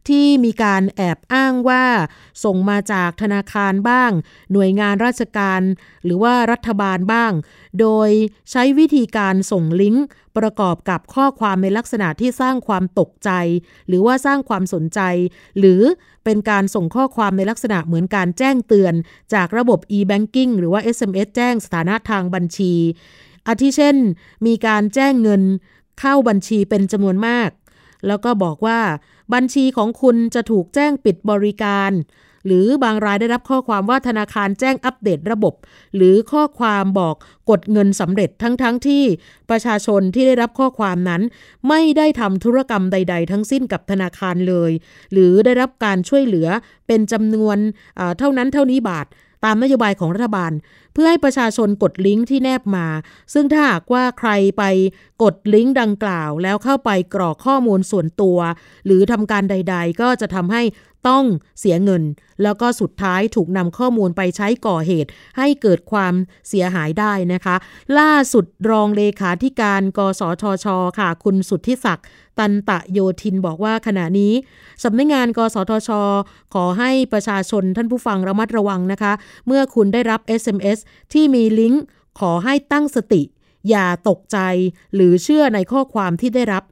[0.07, 1.85] ที่มีการแอบอ้างว่า
[2.43, 4.11] ส่งมาจากธนาคารบ้าง
[4.51, 5.61] หน่วยงานราชการ
[6.03, 7.31] หรือว่ารัฐบาลบ้าง
[7.79, 8.09] โดย
[8.51, 10.05] ใช้วิธีการส่งลิงก์
[10.37, 13.31] ประกอบกับข้อความในลักษณะที่สร้างความตกใจ
[13.87, 14.99] หรือว่าสร้างความสนใจ
[15.59, 15.81] หรือ
[16.27, 18.93] เป็นการส่งข้อความในลักษณะเหมือนการแจ้งเตือน
[19.33, 22.73] จากระบบ e-banking หรือว่า SMS แจ้งสถานะทางบัญชี
[23.47, 23.97] อาทิเช่น
[24.45, 25.41] มีการแจ้งเงิน
[25.99, 27.49] เข้าบัญชีเป็นจำนวนมาก
[28.07, 28.79] แล้วก็บอกว่า
[29.33, 31.91] บัญชีของคุณจะถูกแจ้งปิดบริการ
[32.47, 35.53] หรือบางรายได้รับข้อความว่าธนาคารแจ้งอัปเดตระบบ
[35.95, 37.15] หรือข้อความบอก
[37.49, 39.03] กดเงินสำเร็จทั้งๆทที่
[39.49, 41.21] ประชาชนที่ได้รับข้อความนั้น
[41.69, 44.71] ไม่ได้ทำธุรกรรมใด ๆ ทั้งสิ้นกับธนาคารเลย
[45.11, 46.47] หรือได้รับการช่วยเหลือ
[46.87, 47.57] เป็นจำนวน
[48.19, 49.07] เท่านั้นเท่านี้บาท
[49.45, 50.51] ตามนโยบายของรัฐบาล
[50.99, 52.87] พื่อให้ประชาชนกดลิงก์ที่แนบมา
[53.33, 54.63] ซึ่งถ้าหากว่าใครไป
[55.23, 58.39] กดลิงก์ดังกล่าว แล้วเข้าไปกรอกข้อมูลส่วนตัว
[58.85, 60.63] หรือทำการใด ๆ ก็จะทำให้
[61.09, 61.25] ต้อง
[61.59, 62.03] เสียเงิน
[62.43, 66.13] แล้วก็สุดท้ายถูกนำข้อมูลไปใช้ก่อเหตุ ให้เกิดความ
[66.49, 67.55] เสียหายได้นะคะ
[67.99, 70.67] ล่าสุดรองเลขาธิการกสทช
[70.99, 72.07] ค่ะ คุณสุทธิศักดิ์
[72.39, 74.33] ตันตะโยธินบอกว่าขณะนี้
[74.83, 75.89] สำนักงงานกสทช
[76.53, 79.13] ขอให้ประชาชนท่านผู้ฟังระมัดระวังนะคะ
[79.47, 80.77] เมื่อคุณได้รับ SMS
[81.13, 81.83] ที่มีลิงก์
[82.19, 83.21] ขอให้ตั้งสติ
[83.69, 84.37] อย่าตกใจ
[84.95, 86.63] หรือเชื่อในข้อความที่ได้รับ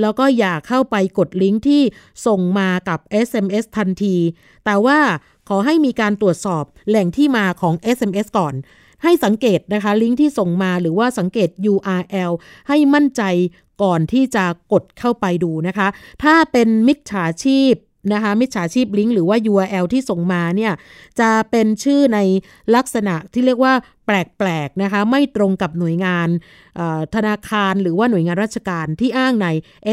[0.00, 1.82] แล้วก็อย่าเข้าไปกดลิงก์ที่
[2.26, 4.16] ส่งมากับ SMS ทันที
[4.64, 4.98] แต่ว่า
[5.48, 8.54] ขอให้มีการตรวจสอบแหล่งที่มาของ SMS ก่อน
[9.02, 12.32] ให้สังเกตนะคะ ลิงก์ที่ส่งมาหรือว่าสังเกต URL
[12.68, 13.22] ให้มั่นใจ
[13.82, 15.88] ก่อนที่จะกดเข้าไปดูนะคะ
[16.22, 17.72] ถ้าเป็นมิจฉาชีพ
[18.12, 20.72] นะคะมิจฉาชีพลิงก์หรือว่า URL ที่ส่งมาเนี่ย
[21.20, 22.18] จะเป็นชื่อใน
[22.74, 23.74] ลักษณะที่เรียกว่า
[24.06, 26.28] แปลกๆนะคะไม่ตรงกับหน่วยงาน
[27.14, 29.48] ธนาคารหรือว่าหน่วยงานราชการที่อ้างใน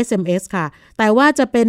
[0.06, 0.66] SMS ค่ะ
[0.98, 1.68] แต่ว่าจะเป็น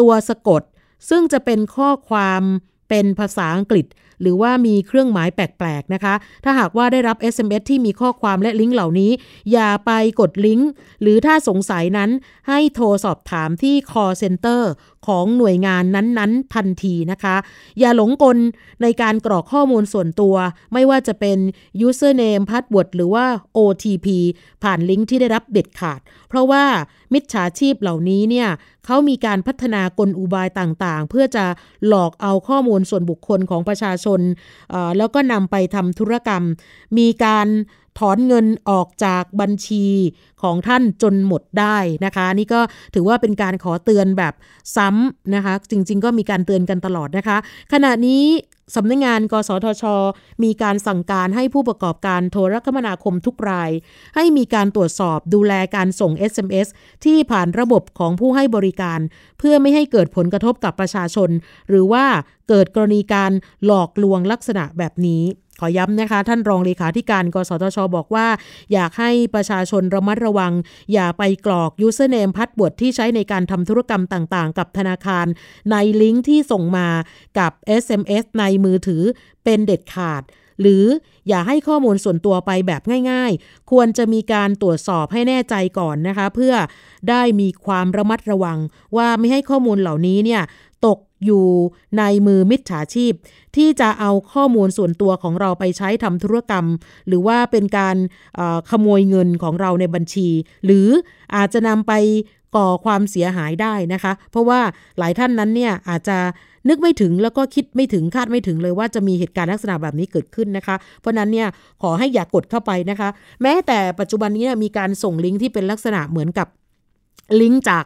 [0.00, 0.62] ตัวสะกด
[1.10, 2.42] ซึ่งจะเป็นข้อความ
[2.88, 3.86] เป็นภาษาอังกฤษ
[4.22, 9.10] หรือว่ามีเครื่องหมายแปลกๆนะคะ ถ้าหากว่าได้รับ SMS ที่มีข้อความและลิงก์เหล่านี้
[9.52, 10.68] อย่าไปกดลิงก์
[11.02, 12.10] หรือถ้าสงสัยนั้น
[12.48, 14.62] ให้โทรสอบถามที่ call center
[15.06, 17.36] ของหน่วยงานนั้นๆ ทันทีนะคะ
[17.80, 18.38] อย่าหลงกล
[18.82, 20.34] ในการกรอกข้อมูลส่วนตัว
[20.72, 21.38] ไม่ว่าจะเป็น
[21.86, 23.24] username password หรือว่า
[23.56, 24.06] OTP
[24.62, 26.64] ผ่านลิงก์ที่ได้รับเด็ดขาด เพราะว่า
[27.12, 28.48] มิจฉาชีพเหล่านี้เนี่ย
[28.86, 31.44] เขามีการพัฒนากลอุบายต่างๆ เพื่อจะ
[31.88, 34.20] หลอกเอาข้อมูลส่วนบุคคลของประชาชน
[34.98, 36.42] แล้วก็นำไปทำธุรกรรม
[36.98, 37.46] มีการ
[37.98, 39.86] ถอนเงินออกจากบัญชี
[40.42, 42.60] ของท่านจนหมดได้นะคะ นี่ก็
[42.94, 44.34] ถือว่าเป็นการขอเตือนแบบ
[44.76, 47.36] ซ้ำนะคะ จริง ๆ ก็มีการเตือนกันตลอดนะคะ
[47.72, 48.24] ขณะนี้
[48.76, 49.84] สำนักงงาน กสทช
[50.44, 53.70] มีการสั่งการให้ผู้ประกอบการโทรคมนาคมทุกราย
[54.14, 56.68] ให้มีการตรวจสอบดูแลการส่ง SMS
[57.04, 59.00] ที่ผ่านระบบของผู้ให้บริการ
[59.38, 61.30] เพื่อไม่ให้เกิดผลกระทบกับประชาชน
[61.68, 62.04] หรือว่า
[62.48, 63.32] เกิดกรณีการ
[63.66, 65.22] หลอกลวงลักษณะแบบนี้
[65.60, 68.26] ขอย้ำนะคะ ท่านรองเลขาธิการกสทช บอกว่า
[68.72, 70.52] อยากให้ประชาชนระมัดระวัง
[70.92, 75.26] อย่าไปกรอก username พัดบวดที่ใช้ในการทำธุรกรรมต่างๆ กับธนาคาร
[75.70, 76.88] ในลิงก์ที่ส่งมา
[77.38, 79.02] กับ SMS ในมือถือ
[79.44, 80.22] เป็นเด็ดขาด
[80.60, 80.84] หรือ
[81.28, 86.54] อย่าให้ข้อมูลส่วนตัวไปแบบง่าย ๆ ควรจะมีการตรวจสอบให้แน่ใจก่อนนะคะ เพื่อ
[87.08, 88.58] ได้มีความระมัดระวัง
[88.96, 90.42] ว่าไม่ให้ข้อมูลเหล่านี้เนี่ย
[90.86, 91.46] ตกอยู่
[91.98, 93.12] ในมือมิจฉาชีพ
[93.56, 96.66] ที่จะเอาข้อมูลส่วนตัวของเราไปใช้ทำธุรกรรม
[97.08, 97.96] หรือว่าเป็นการ
[98.70, 100.28] ขโมยเงินของเราในบัญชี
[100.64, 100.88] หรือ
[101.36, 101.92] อาจจะนำไป
[102.56, 104.60] ก่อความเสียหายได้นะคะ เพราะว่า
[104.98, 106.18] หลายท่านนั้นเนี่ยอาจจะ
[106.68, 111.48] นึกไม่ถึงแล้วก็คิดไม่ถึงคาดไม่ถึงเลยว่าจะมีเหตุการณ์ลักษณะแบบนี้เกิดขึ้นนะคะ เพราะนั้นเนี่ย
[111.82, 113.08] ขอให้อย่ากกดเข้าไปนะคะ
[113.42, 116.48] แม้แต่ปัจจุบันนี้มีการส่งลิงก์ที่เป็นลักษณะเหมือนกับ
[117.40, 117.84] ลิงก์จาก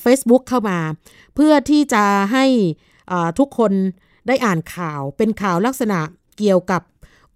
[0.00, 0.78] เฟซบุ๊กเข้ามา
[1.34, 2.44] เพื่อที่จะให้
[3.38, 3.72] ทุกคน
[4.26, 5.98] ได้อ่านข่าวเป็นข่าวลักษณะ
[6.38, 6.82] เกี่ยวกับ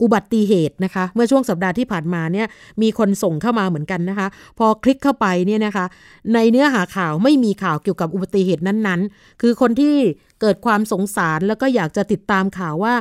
[0.03, 2.47] อุบัติเหตุนะคะ เมื่อช่วงสัปดาห์ที่ผ่านมาเนี่ย
[2.83, 4.29] มีคนส่งเข้ามาเหมือนกันนะคะ
[4.59, 5.87] พอคลิกเข้าไปเนี่ยนะคะ
[6.35, 9.95] ในเนื้อหาข่าวไม่มีข่าวเกี่ยวกับอุบัติเหตุนั้นๆ คือคนที่
[10.41, 12.95] เกิดความสงสารแล้วก็อยากจะติดตามข่าวว่า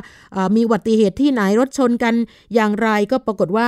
[0.56, 2.14] มีอุบัติเหตุที่ไหนรถชนกัน
[2.54, 3.66] อย่างไรก็ปรากฏว่า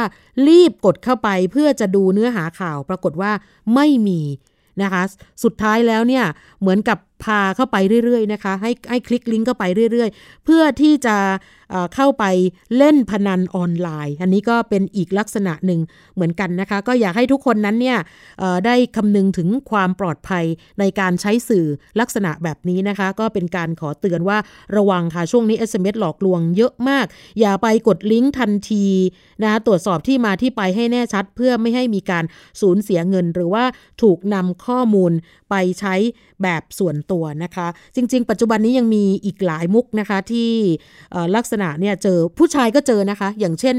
[0.49, 3.31] รีบกดเข้าไปเพื่อจะดูเนื้อหาข่าว ปรากฏว่า
[3.75, 4.21] ไม่มี
[4.83, 5.03] นะคะ
[5.45, 6.25] สุดท้ายแล้วเนี่ย
[6.61, 11.17] เหมือนกับพาเข้าไปเรื่อยๆนะคะ ให้ให้คลิกลิงก์เข้าไปเรื่อยๆ เพื่อที่จะ
[11.95, 12.25] เข้าไป
[12.77, 15.81] เล่นพนันออนไลน์ อันนี้ก็เป็นอีกลักษณะหนึ่ง
[16.15, 17.99] เหมือนกันนะคะ ก็อยากให้ทุกคนนั้นเนี่ย
[18.67, 20.45] ได้คำนึงถึงความปลอดภัย
[20.81, 21.67] ในการใช้สื่อ
[22.01, 24.39] ลักษณะแบบนี้นะคะ ก็เป็นการขอเตือนว่า
[24.77, 27.07] ระวังค่ะ ช่วงนี้ SMS หลอกลวงเยอะมาก
[27.41, 28.87] อย่าไปกดลิงก์ทันที
[29.43, 32.25] นะคะตรวจสอบที่มาที่ไปให้แน่ชัด เพื่อไม่ให้มีการ
[32.61, 33.65] สูญเสียเงิน หรือว่า
[34.03, 35.13] ถูกนำข้อมูล
[35.51, 35.95] ไปใช้
[36.43, 40.51] แบบส่วนตัวนะคะ จริง ๆ ปัจจุบันนี้ยังมีอีกหลายมุกนะคะที่
[41.37, 43.77] ลักษณะเนี่ยเจอผู้ชายก็เจอนะคะ อย่างเช่น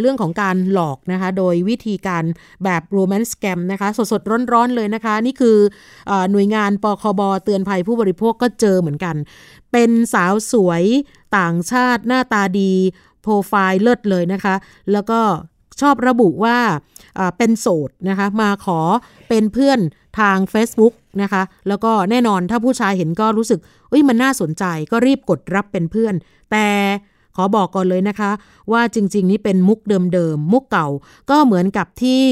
[0.00, 2.24] เรื่องของการหลอกนะคะ โดยวิธีการ
[2.64, 5.56] แบบโรแมนต์แกมนะคะ สดๆ ร้อนๆ เลยนะคะ นี่คือ
[6.10, 9.16] อหน่วยงานปคบเตือนภัยผู้บริโภคก็เจอเหมือนกัน
[9.72, 10.84] เป็นสาวสวย
[11.38, 12.72] ต่างชาติหน้าตาดี
[13.22, 14.54] โปรไฟล์เลิศเลยนะคะ
[14.92, 15.20] แล้วก็
[15.80, 16.58] ชอบระบุว่า
[17.38, 18.80] เป็นโสดนะคะ มาขอ
[19.28, 19.80] เป็นเพื่อน
[20.20, 26.14] ทาง Facebook นะคะ แล้วก็แน่นอนถ้าผู้ชายเห็นก็รู้สึกเอ้ยมันน่าสนใจก็รีบกดรับเป็นเพื่อน
[26.50, 26.66] แต่
[27.36, 28.30] ขอบอกก่อนเลยนะคะ
[28.72, 30.88] ว่าจริง ๆ นี่เป็นมุกเดิมๆ มุกเก่า
[31.30, 32.22] ก็เหมือนกับที่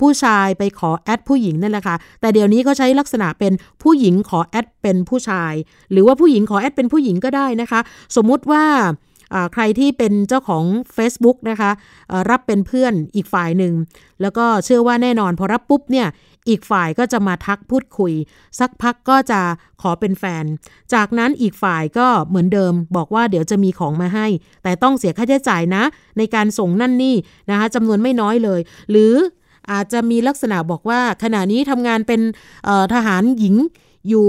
[0.00, 5.54] ผู้ชายไปขอแอดผู้หญิงนั่นแหละค่ะ แต่เดี๋ยวนี้เขาใช้ลักษณะเป็นผู้หญิงขอแอดเป็นผู้ชาย
[5.92, 7.80] หรือว่าผู้หญิงขอแอดเป็นผู้หญิงก็ได้นะคะ
[8.16, 8.64] สมมุติว่า
[9.52, 10.64] ใครที่เป็นเจ้าของ
[10.96, 11.70] Facebook นะคะ
[12.30, 13.74] รับเป็นเพื่อนอีกฝ่ายหนึ่ง
[14.22, 16.08] แล้วก็เชื่อว่าแน่นอนพอรับปุ๊บเนี่ย
[16.48, 18.12] อีกฝ่ายก็จะมาทักพูดคุย
[18.60, 19.40] สักพักก็จะ
[19.82, 20.44] ขอเป็นแฟน
[20.94, 24.26] จากนั้นอีกฝ่ายก็เหมือนเดิม บอกว่าเดี๋ยวจะมีของมาให้
[24.62, 25.82] แต่ต้องเสียค่าใช้จ่ายนะ
[26.18, 27.16] ในการส่งนั่นนี่
[27.50, 29.14] นะคะจำนวนไม่น้อยเลย หรือ
[29.72, 32.20] อาจจะมีลักษณะบอกว่าขณะนี้ทำงานเป็น
[32.94, 33.56] ทหารหญิง
[34.08, 34.28] อยู่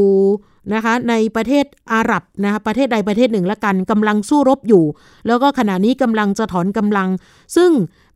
[0.74, 4.84] นะคะในประเทศอาหรับนะคะประเทศใดประเทศหนึ่งละกันกำลังสู้รบอยู่
[5.28, 7.10] แล้วก็ขณะนี้กำลังจะถอนกำลัง
[7.56, 7.72] ซึ่ง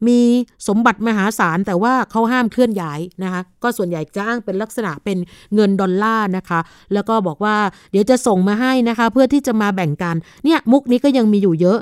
[0.08, 0.20] มี
[0.68, 5.18] สมบัติมหาศาล แต่ว่าเขาห้ามเคลื่อนย้ายนะคะก็ส่วนใหญ่จะอ้างเป็นลักษณะเป็น
[5.56, 6.60] เงินดอลลาร์นะคะ
[6.94, 7.56] แล้วก็บอกว่า
[7.92, 11.80] เดี๋ยวจะส่งมาให้นะคะ เพื่อที่จะมาแบ่งกันเนี่ยมุกนี้ก็ยังมีอยู่เยอะ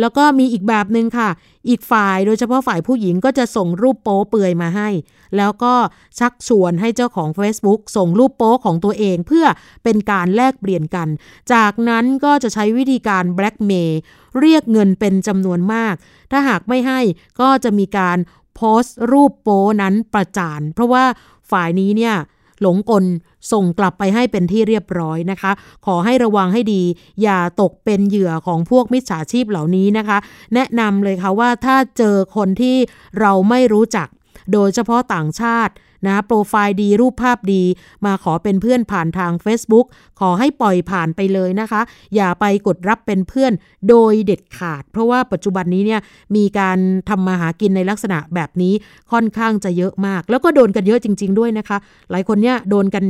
[0.00, 1.28] แล้วก็มีอีกแบบหนึ่งค่ะ
[1.68, 4.88] อีกฝ่ายโดยเฉพาะฝ่ายผู้หญิงก็จะส่งรูปโป๊เปื่อยมาให้
[5.36, 5.74] แล้วก็
[6.18, 9.46] ชักชวนให้เจ้าของ Facebook ส่งรูปโป๊ของตัวเองเพื่อ
[9.84, 11.08] เป็นการแลกเปลี่ยนกัน
[11.52, 14.00] จากนั้นก็จะใช้วิธีการแบล็กเมย์
[14.40, 15.94] เรียกเงินเป็นจำนวนมาก
[16.30, 17.00] ถ้าหากไม่ให้
[17.40, 18.18] ก็จะมีการ
[18.54, 21.04] โพสต์รูปโป๊นั้นประจาน เพราะว่า
[21.50, 22.16] ฝ่ายนี้เนี่ย
[22.62, 23.04] หลงกล
[23.52, 25.52] ส่งกลับไปให้เป็นที่เรียบร้อยนะคะ
[25.86, 26.82] ขอให้ระวังให้ดี
[27.22, 30.18] อย่าตกเป็นเหยื่อของพวกมิจฉาชีพเหล่านี้นะคะ
[30.54, 32.76] แนะนำเลยค่ะว่าถ้าเจอคนที่
[33.20, 34.08] เราไม่รู้จัก
[34.52, 35.72] โดยเฉพาะต่างชาติ
[36.08, 37.62] นะโปรไฟล์ดีรูปภาพดี
[38.06, 39.86] มาขอเป็นเพื่อนผ่านทาง Facebook
[40.20, 41.80] ขอให้ปล่อยผ่านไปเลยนะคะ
[42.14, 43.52] อย่าไปกดรับเป็นเพื่อน
[43.88, 46.00] โดยเด็ดขาด เพราะว่าปัจจุบันนี้เนี่ย
[46.36, 48.72] มีการทำมาหากินในลักษณะแบบนี้
[49.12, 51.78] ค่อนข้างจะเยอะมาก แล้วก็โดนกันเยอะจริง ๆ ด้วยนะคะ
[52.10, 53.04] หลายคนเนี่ยโดนกัน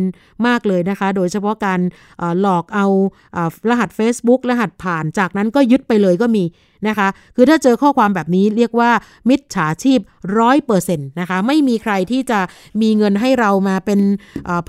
[0.47, 1.81] มากเลยนะคะ โดยเฉพาะการ
[2.41, 2.87] หลอกเอา
[3.69, 6.45] รหัส Facebook รหัสผ่านจากนั้นก็ยึดไปเลยก็มี
[6.89, 8.91] นะคะ คือถ้าเจอข้อความแบบนี้เรียกว่า
[9.29, 10.01] มิจฉาชีพ
[10.39, 12.41] ร้อยเปอร์เซ็นต์นะคะ ไม่มีใครที่จะ
[12.83, 14.01] มีเงินให้เรามาเป็น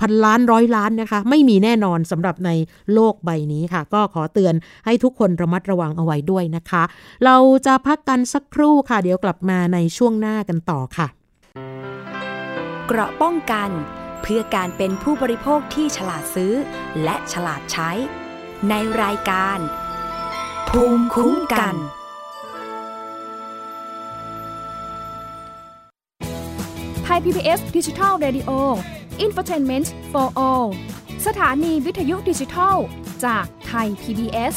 [0.00, 2.50] พันล้านร้อยล้านนะคะ ไม่มีแน่นอนสำหรับใน
[2.92, 4.54] โลกใบนี้ค่ะ ก็ขอเตือน
[4.84, 6.82] ให้ทุกคนระมัดระวังเอาไว้ด้วยนะคะ
[7.24, 11.06] เราจะพักกันสักครู่ค่ะ เดี๋ยวกลับมาในช่วงหน้ากันต่อค่ะ
[12.86, 13.70] เกราะป้องกัน
[14.22, 16.52] เพื่อการเป็นผู้บริโภคที่ฉลาดซื้อ
[17.02, 17.90] และฉลาดใช้
[18.68, 19.58] ในรายการ
[20.68, 21.76] ภูมิคุ้มกัน
[27.08, 28.50] ทย PBS ดิจิทัล Radio
[29.24, 30.66] Infotainment for All
[31.26, 32.76] สถานีวิทยุดิจิทัล
[33.24, 34.56] จากไทย PBS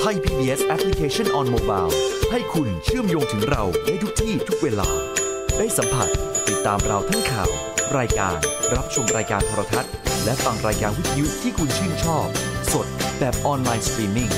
[0.00, 1.92] ไทย PBS Application on Mobile
[2.30, 4.88] ให้คุณเชื่อมโยงถึงเราในทุกที่ทุกเวลา
[5.58, 6.08] ได้สัมผัส
[6.48, 7.50] ติดตามเราทั้งข่าว
[7.98, 8.36] รายการ
[8.74, 9.92] รับชมรายการโทรทัศน์
[10.24, 12.26] และฟังรายการวิทยุที่คุณชื่นชอบ
[12.72, 12.86] สด
[13.18, 14.30] แบบออนไลน์สตรีมมิ่ง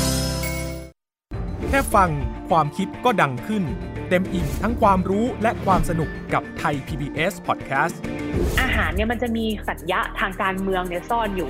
[1.70, 2.10] แค่ฟัง
[2.50, 3.64] ความคิดก็ดังขึ้น
[4.10, 7.96] เต็มอิ่มทั้งความรู้และความสนุกกับไทย PBS Podcast
[8.62, 11.50] อาหารเนี่ยมันจะมีสัญญะทางการเมืองเนี่ยซ่อนอยู่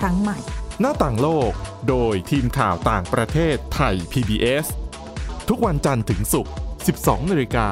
[0.00, 0.38] ครั้งใหม่
[0.80, 1.50] หน้าต่างโลก
[1.88, 4.66] โดยทีมข่าวต่างประเทศไทย PBS
[5.48, 6.52] ทุกวันจันทร์ถึงศุกร์
[6.90, 7.68] 12 นาฬิกา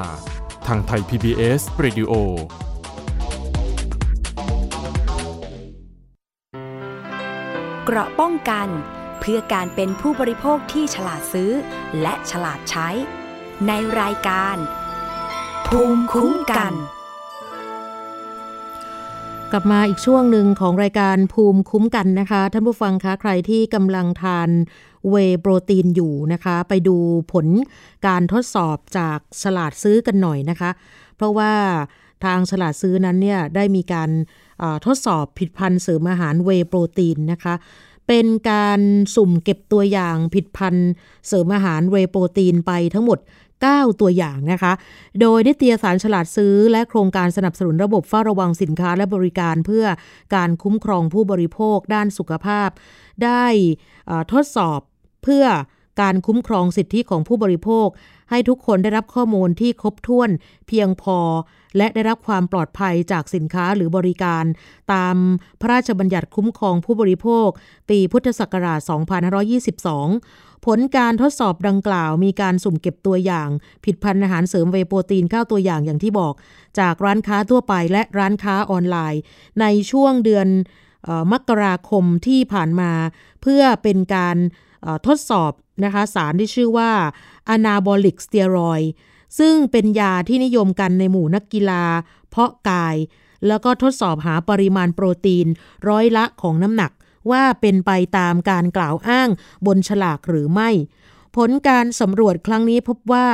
[0.67, 2.13] ทางไทย PBS Radio
[7.85, 8.67] เกราะป้องกัน
[9.19, 11.51] เพื่อการเป็นผู้บริโภคที่ฉลาดซื้อ
[12.01, 12.89] และฉลาดใช้
[13.67, 13.71] ใน
[14.01, 14.57] รายการ
[15.67, 16.73] ภูมิคุ้มกัน
[19.55, 24.49] กลับมาอีกช่วงหนึ่งของรายการภูมิคุ้มกันนะคะ ท่านผู้ฟังคะใครที่กำลังทาน
[25.09, 26.97] เวโปรตีนอยู่นะคะ ไปดู
[27.33, 27.47] ผล
[28.07, 30.69] การทดสอบจากฉลาดซื้อกันหน่อยนะคะ
[31.15, 31.53] เพราะว่า
[32.25, 34.09] ทางฉลาดซื้อนั้นเนี่ยได้มีการ
[34.85, 37.53] ทดสอบผิดพันธุ์เสริมอาหารเวโปรตีนนะคะ
[38.07, 38.79] เป็นการ
[39.15, 40.91] สุ่มเก็บตัวอย่างผิดพันธุ์
[41.27, 43.19] เสริมอาหารเวโปรตีนไปทั้งหมด
[43.71, 44.73] 9 ตัวอย่างนะคะ
[45.21, 49.85] โดยนิตยสารฉลาดซื้อ และโครงการสนับสนุนระบบเฝ้าระวังสินค้าและบริการเพื่อ
[50.35, 52.69] การคุ้มครองผู้บริโภคด้านสุขภาพ
[53.23, 53.45] ได้
[54.33, 54.79] ทดสอบ
[55.23, 55.45] เพื่อ
[56.01, 57.87] การคุ้มครองสิทธิของผู้บริโภค
[58.29, 60.29] ให้ทุกคนได้รับข้อมูลที่ครบถ้วน
[60.67, 61.19] เพียงพอ
[61.77, 64.43] และได้รับความปลอดภัยจากสินค้าหรือบริการ
[64.93, 65.15] ตาม
[65.61, 67.47] พระราชบัญญัติคุ้มครองผู้บริโภค
[67.89, 68.79] ปีพุทธศักราช
[69.93, 73.49] 2522 ผลการทดสอบดังกล่าวมีการสุ่มเก็บตัวอย่าง
[73.85, 76.33] ผิดพันธุ์อาหารเสริมเวโปรตีนเข้าตัวอย่างอย่างที่บอก
[76.79, 79.21] จากร้านค้าทั่วไปและร้านค้าออนไลน์
[79.61, 80.47] ในช่วงเดือน
[81.31, 82.91] มกราคมที่ผ่านมา
[83.41, 84.37] เพื่อเป็นการ
[85.07, 85.51] ทดสอบ
[85.85, 86.91] นะคะสารที่ชื่อว่า
[87.53, 88.87] anabolic steroid
[89.39, 91.83] ซึ่งเป็นยาที่นิยมกันในหมู่นักกีฬา
[92.29, 92.95] เพาะกาย
[93.47, 95.47] แล้วก็ทดสอบหาปริมาณโปรตีน
[95.89, 96.91] ร้อยละของน้ำหนัก
[97.31, 99.29] ว่าเป็นไปตามการกล่าวอ้าง
[99.65, 100.69] บนฉลากหรือไม่
[101.35, 103.27] ผลการสำรวจครั้งนี้พบว่า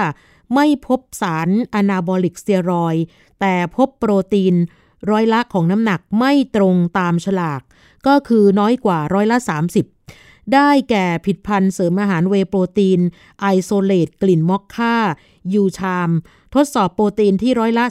[0.56, 2.96] ไม่พบสารอนาบอลิกสเตียรอยด์
[3.40, 4.56] แต่พบโปรตีน
[5.10, 7.62] ร้อยละของน้ำหนักไม่ตรงตามฉลาก
[8.08, 9.38] ก็คือน้อยกว่าร้อยละ
[9.74, 9.99] 30
[10.54, 13.00] ได้แก่ผลิตภัณฑ์เสริมอาหาร Whey Protein
[13.42, 14.96] Isolate กลิ่นมอคค่า
[15.54, 16.10] ยูชาม
[16.56, 17.86] ทดสอบโปรตีนที่ร้อยละ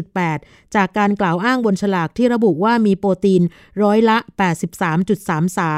[0.00, 3.42] 38.8 จากการกล่าวอ้างบนฉลากที่ระบุว่ามีโปรตีน
[3.82, 4.18] ร้อยละ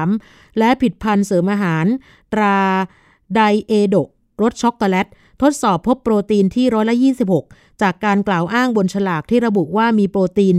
[0.08, 1.86] 83.33 และผิดพันธ์เสริมอาหาร
[2.32, 2.60] ตรา
[3.34, 3.96] ไดเอโด
[4.42, 5.06] รสช็อกโกแลต
[5.42, 6.96] ทดสอบพบโปรตีนที่ร้อยละ
[7.38, 10.56] 26 จากการกล่าวอ้างบนฉลากที่ระบุว่ามีโปรตีน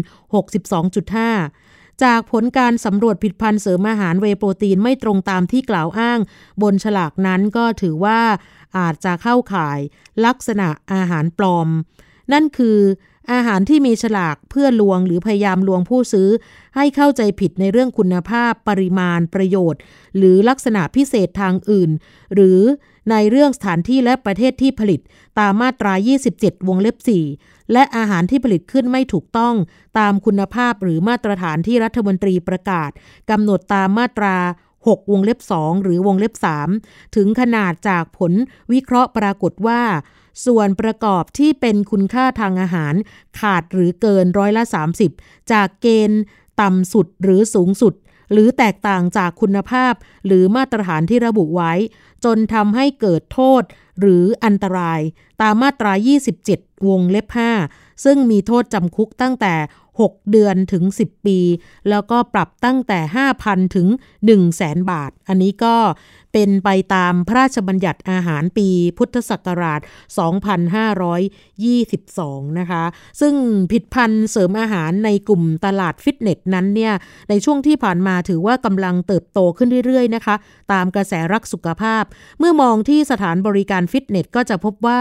[0.62, 1.63] 62.5
[2.04, 6.20] จากผลการสำรวจผิดพันธ์เสริมอาหารเวโปรตีนไม่ตรงตามที่กล่าวอ้าง
[6.62, 8.22] บนฉลากนั้นก็ถือว่า
[8.78, 9.80] อาจจะเข้าข่าย
[10.26, 11.68] ลักษณะอาหารปลอม
[12.34, 12.80] นั่นคือ
[13.32, 16.30] อาหารที่มีฉลากเพื่อลวงหรือพยายามลวงผู้ซื้อ
[16.76, 19.82] ให้เข้าใจผิดในเรื่องคุณภาพปริมาณประโยชน์
[20.18, 21.92] หรือลักษณะพิเศษทางอื่น
[22.34, 22.60] หรือ
[23.10, 25.00] ในเรื่องสถานที่และประเทศที่ผลิต
[25.40, 25.94] ตามมาตรา
[26.32, 26.98] 27 วงเล็บ
[27.36, 29.56] 4 และอาหารที่ผลิตขึ้นไม่ถูกต้อง
[30.00, 32.90] ตามคุณภาพหรือมาตรฐานที่รัฐมนตรีประกาศ
[33.30, 34.36] กำหนดตามมาตรา
[34.78, 36.34] 6 วงเล็บ 2 หรือวงเล็บ
[36.76, 38.34] 3 ถึงขนาดจากผล
[38.72, 39.82] วิเคราะห์ปรากฏว่า
[40.46, 42.94] ส่วนประกอบที่เป็นคุณค่าทางอาหาร
[43.40, 44.64] ขาดหรือเกินร้อยละ
[45.08, 46.22] 30 จากเกณฑ์
[46.62, 47.94] ต่ำสุดหรือสูงสุด
[48.34, 49.94] หรือแตกต่างจากคุณภาพ
[50.26, 51.74] หรือมาตรฐานที่ระบุไว้
[52.26, 53.64] จนทำให้เกิดโทษ
[54.00, 55.02] หรืออันตราย
[55.42, 55.94] ตามมาตรา
[56.40, 57.28] 27 วงเล็บ
[57.66, 59.56] 5 ซึ่งมีโทษจำคุกตั้งแต่
[60.00, 61.40] 6 เดือนถึง 10 ปี
[61.90, 63.00] แล้วก็ปรับตั้งแต่
[63.40, 63.88] 5,000 ถึง
[64.40, 65.76] 100,000บาท อันนี้ก็
[66.34, 68.68] เป็นไปตามพระราชบัญญัติอาหารปี
[68.98, 69.82] พุทธศักราช
[71.64, 72.84] 2522 นะคะ
[73.22, 73.34] ซึ่ง
[73.72, 76.94] ผิดพันธ์เสริมอาหารในกลุ่มตลาดฟิตเนสนั้นเนี่ย
[77.30, 80.36] ในช่วงที่ผ่านมาถือว่ากำลังเติบโตขึ้นเรื่อยๆนะคะ
[80.74, 82.04] ตามกระแสรักสุขภาพ
[82.40, 85.00] เมื่อมองที่สถานบริการฟิตเนสก็จะพบว่า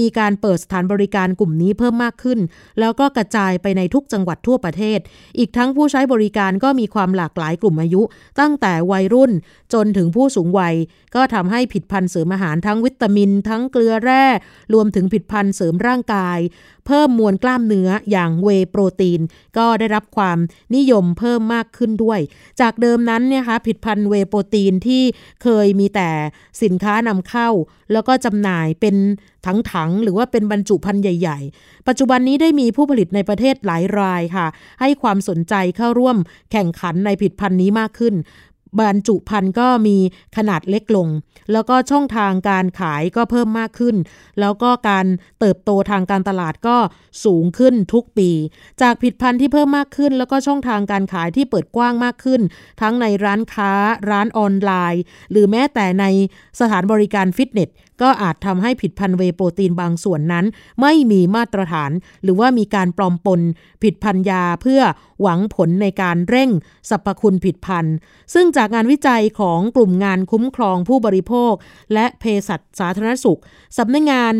[0.00, 2.38] มีการเปิดสถานบริการกลุ่มนี้เพิ่มมากขึ้น
[2.80, 4.98] แล้วก็กระจายไปในทุกจังหวัดทั่วประเทศ
[5.38, 8.02] อีกทั้งผู้ใช้บริการก็มีความหลากหลายกลุ่มอายุ
[8.40, 9.32] ตั้งแต่วัยรุ่น
[9.72, 10.71] จนถึงผู้สูงวัย
[11.14, 14.24] ก็ทำให้ผิดพันธุ์เสริมอาหารทั้งวิตามิน ทั้งเกลือแร่
[14.72, 16.38] รวมถึงผิดพันธุ์เสริมร่างกาย
[16.86, 19.20] เพิ่มมวลกล้ามเนื้ออย่างเวโปรตีน
[19.58, 20.38] ก็ได้รับความ
[20.74, 22.20] นิยมเพิ่มมากขึ้นด้วย
[22.60, 25.02] จากเดิมนั้นเนี่ยคะผิดพันธุ์เวโปรตีนที่
[25.42, 26.10] เคยมีแต่
[26.62, 27.48] สินค้านำเข้า
[27.92, 28.96] แล้วก็จำหน่ายเป็น
[29.46, 34.46] ถังๆหรือว่าเป็นบรรจุภัณฑ์ใหญ่ ๆ ปัจจุบันนี้ได้มีผู้ผลิตในประเทศหลายรายค่ะ
[34.80, 36.16] ให้ความสนใจเข้าร่วม
[36.52, 38.14] แข่งขันในผิดพันธุ์นี้มากขึ้น
[38.80, 39.96] บรรจุพันธุ์ก็มี
[40.36, 41.08] ขนาดเล็กลง
[41.52, 43.96] แล้วก็ช่องทางการขายก็เพิ่มมากขึ้น
[44.40, 45.06] แล้วก็การ
[45.40, 46.76] เติบโตทางการตลาดก็
[47.24, 48.30] สูงขึ้นทุกปี
[48.82, 52.40] จากผิดพันธุ์ที่เพิ่มมากขึ้น แล้วก็ช่องทางการขายที่เปิดกว้างมากขึ้น
[52.80, 53.72] ทั้งในร้านค้า
[54.10, 56.04] ร้านออนไลน์ หรือแม้แต่ใน
[56.60, 57.70] สถานบริการฟิตเนส
[58.02, 60.44] ก็อาจทำให้ผิดพันเวโปรตีนบางส่วนนั้น
[60.80, 61.90] ไม่มีมาตรฐาน
[62.22, 63.40] หรือว่ามีการปลอมปน
[63.82, 64.80] ผิดพันยาเพื่อ
[65.22, 66.50] หวังผลในการเร่ง
[66.90, 67.86] สรรพคุณผิดพัน
[68.34, 71.52] ซึ่งจากงานวิจัยของกลุ่มงานคุ้มครองผู้บริโภค
[71.94, 73.40] และเภสัชสาธารณสุข
[73.78, 74.34] สำนักงาน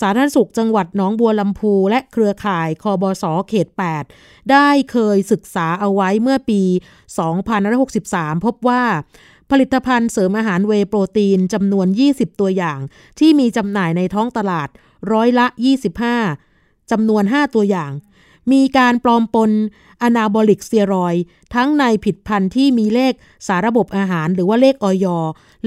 [0.00, 3.68] สาธารณสุขจังหวัดหนองบัวลำพู และเครือข่ายคอบศเขต
[4.08, 6.62] 8 ได้เคยศึกษาเอาไว้เมื่อปี
[7.48, 8.82] 2563 พบว่า
[9.52, 12.78] ผลิตภัณฑ์เสริมอาหารเวโปรตีนจำนวน 20 ตัวอย่าง
[13.18, 14.68] ที่มีจำหน่ายในท้องตลาด
[15.12, 15.46] ร้อยละ
[16.18, 17.92] 25จำนวน 5 ตัวอย่าง
[18.52, 19.50] มีการปลอมปน
[20.02, 21.14] อนาบอลิกสเตียรอย
[21.54, 23.12] ทั้งในผิดพันธุ์ที่มีเลข
[23.46, 25.06] สารระบบอาหารหรือว่าเลขออย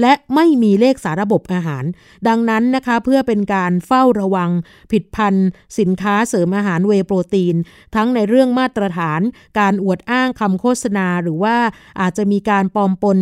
[0.00, 1.84] และไม่มีเลขสารระบบอาหาร
[2.28, 4.50] ดังนั้นนะคะเพื่อเป็นการเฝ้าระวัง
[4.92, 7.56] ผิดพันธุ์สินค้าเสริมอาหารเวโปรตีน
[7.94, 9.20] ทั้งในเรื่องมาตรฐาน
[9.58, 11.56] การอวดอ้างคำโฆษณา หรือว่า
[12.00, 13.18] อาจจะมีการปลอมปน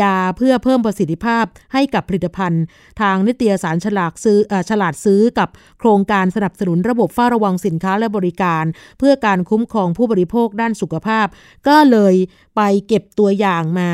[0.00, 2.64] ยาเพื่อเพิ่มประสิทธิภาพให้กับผลิตภัณฑ์
[3.00, 5.48] ทางนิตยสารฉลากซื้ออฉลาดซื้อกับ
[5.78, 8.64] โครงการสนับสนุนระบบเฝ้าระวังสินค้าและบริการ
[8.98, 11.26] เพื่อการคุ้มครองผู้บริโภคด้านสุขภาพ
[11.68, 12.14] ก็เลย
[12.56, 13.90] ไปเก็บตัวอย่างมา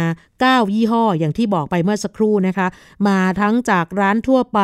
[0.49, 2.66] 9 ยี่ห้ออย่างที่บอกไปเมื่อสักครู่นะคะ
[3.09, 4.61] มาทั้งจากร้านทั่วไป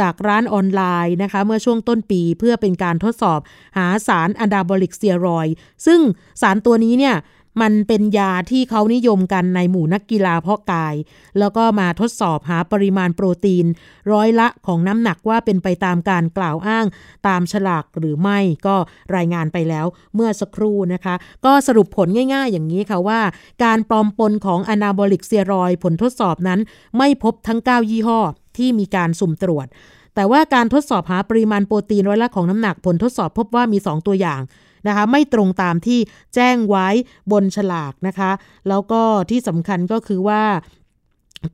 [0.00, 3.40] จากร้านออนไลน์นะคะ เมื่อช่วงต้นปีเพื่อเป็นการทดสอบ
[3.76, 5.46] หาสารอะดาบอลิกสเตียรอย
[5.86, 6.00] ซึ่ง
[6.42, 7.16] สารตัวนี้เนี่ย
[7.60, 10.94] มันเป็นยาที่เขานิยมกันในหมู่นักกีฬาเพาะกาย
[11.38, 13.66] แล้วก็มาทดสอบหาปริมาณโปรตีน
[14.12, 16.86] ร้อยละของน้ำหนักว่าเป็นไปตามการกล่าวอ้าง
[17.28, 18.76] ตามฉลากหรือไม่ก็
[19.16, 23.20] รายงานไปแล้วเมื่อสักครู่นะคะ ก็สรุปผลง่าย ๆ อย่างนี้ค่ะว่า
[23.64, 26.60] การปลอมปนของอนาบอลิกเซียรอยผลทดสอบนั้น
[26.98, 28.20] ไม่พบทั้ง 9 ยี่ห้อ
[28.56, 29.66] ที่มีการสุ่มตรวจ
[30.14, 34.40] แต่ว่าการทดสอบหาปริมาณโปรตีนร้อยละของน้ำหนักผลทดสอบพบว่ามี 2 ตัวอย่าง
[34.86, 35.98] นะคะไม่ตรงตามที่
[36.34, 36.88] แจ้งไว้
[37.32, 38.30] บนฉลากนะคะ
[38.68, 40.42] แล้วก็ที่สำคัญก็คือว่า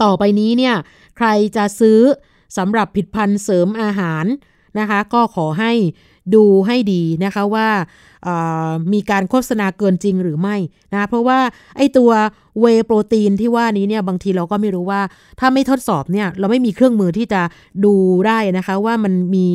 [0.03, 0.75] ต่อไปนี้เนี่ย
[1.17, 2.01] ใครจะซื้อ
[2.59, 4.25] สำหรับผิดพันธ์เสริมอาหาร
[4.79, 5.73] นะคะ ก็ขอให้
[6.35, 7.69] ดูให้ดีนะคะว่า
[8.93, 10.57] มีการโฆษณาเกินจริงหรือไม่
[10.93, 11.39] นะเพราะว่า
[11.77, 12.11] ไอตัว
[12.61, 15.01] เวโปรตีนที่ว่านี้เนี่ยบางทีเราก็ไม่รู้ว่า
[15.41, 17.43] ถ้าไม่ทดสอบเนี่ยเราไม่มีเครื่องมือที่จะ
[17.85, 17.95] ดู
[18.27, 19.47] ได้นะคะว่ามันมี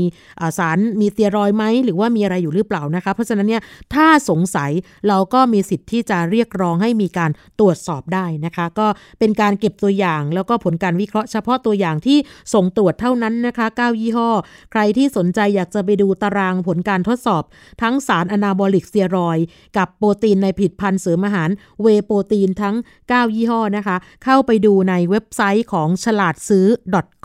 [0.57, 3.61] สารมีเตียรอยไหมหรือว่ามีอะไรอยู่หรือเปล่านะคะ เพราะฉะนั้นเนี่ย
[3.93, 4.71] ถ้าสงสัย
[5.07, 8.87] เราก็มีสิทธิ์ที่จะเรียกร้องให้มีการตรวจสอบได้นะคะ ก็
[9.19, 12.17] เป็นการเก็บตัวอย่างแล้วก็ผลการวิเคราะห์เฉพาะตัวอย่างที่
[12.53, 14.29] ส่งตรวจเท่านั้นนะคะ 9 ยี่ห้อ
[14.71, 17.43] ใครที่สนใจอยากจะไปดูตารางผลการทดสอบ
[17.81, 19.37] ทั้งสารอนาบอลิกสเตียรอย
[19.77, 21.49] กับโปรตีนในผิดพันธ์เสริมอาหาร
[21.81, 22.75] เวโปรตีนทั้ง
[23.05, 26.67] 9 ยี่ห้อนะคะ เข้าไปดูในเว็บไซต์ของฉลาดซื้อ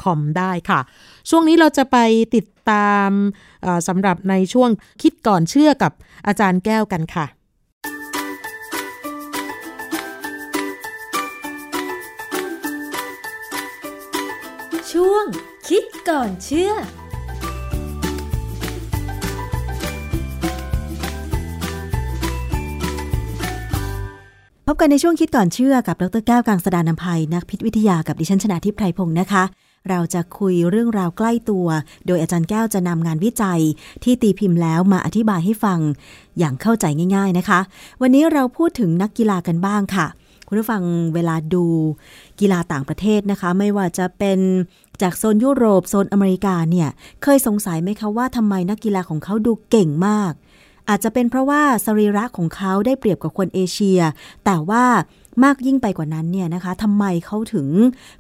[0.03, 0.81] .com ได้ค่ะ
[1.31, 1.97] ช่วงนี้เราจะไป
[2.35, 3.11] ติดตาม
[3.89, 4.71] สำหรับในช่วง
[5.03, 5.93] คิดก่อนเชื่อกับ
[6.27, 7.27] อาจารย์แก้วกันค่ะ
[14.93, 15.25] ช่วง
[15.69, 16.73] คิดก่อนเชื่อ
[24.71, 29.45] พบกันในช่วงคิดก่อนเชื่อกับดรแก้วกังสดานนภัยนักพิษวิทยากับดิฉันชนะทิพไพรพงศ์นะคะ
[29.89, 31.67] เราจะคุยเรื่องราวใกล้ตัว
[32.07, 33.61] โดยอาจารย์แก้วจะนำงานวิจัย
[34.05, 35.79] ที่ตีพิมพ์แล้วมาอธิบายให้ฟัง
[36.39, 36.85] อย่างเข้าใจ
[37.17, 37.61] ง่าย ๆนะคะ
[38.01, 40.07] วันนี้เราพูดถึงนักกีฬากันบ้างค่ะ
[40.47, 40.83] คุณผู้ฟัง
[41.15, 41.65] เวลาดู
[42.41, 44.39] กีฬาต่างประเทศนะคะ ไม่ว่าจะเป็น
[45.03, 46.89] จากโซนยุโรปโซนอเมริกาเนี่ย
[47.23, 50.33] เคยสงสัยไหมคะว่าทำไมนักกีฬาของเขาดูเก่งมาก
[50.89, 54.01] อาจจะเป็นเพราะว่าสรีระของเขาได้เปรียบกับคนเอเชีย
[54.45, 54.85] แต่ว่า
[55.45, 57.69] มากยิ่งไปกว่านั้นเนี่ยนะคะทำไมเขาถึง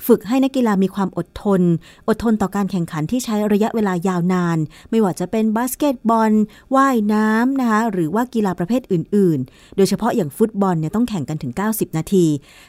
[0.07, 1.63] ฝึกให้นักกีฬามีความอดทน
[2.09, 4.59] อดทนต่อการแข่งขันที่ใช้ระยะเวลายาวนาน
[4.91, 6.33] ไม่ว่าจะเป็นบาสเกตบอล
[6.75, 12.27] ว่ายน้ำนะคะหรือว่ากีฬาประเภทอื่น ๆ โดยเฉพาะอย่างฟุตบอลเนี่ยต้องแข่งกันถึง 90 นาที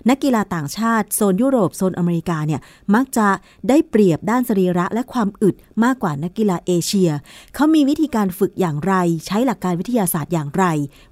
[0.09, 2.61] นักกีฬาต่างชาติโซนยุโรปโซนอเมริกาเนี่ย
[2.95, 3.27] มักจะ
[3.69, 7.09] ได้เปรียบด้านสรีระและความอึดมากกว่านักกีฬาเอเชีย
[7.55, 8.93] เขามีวิธีการฝึกอย่างไร
[9.25, 10.65] ใช้หลักการวิทยาศาสตร์อย่างไร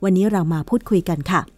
[0.03, 1.56] วันนี้เรามาพูดคุยกันค่ะ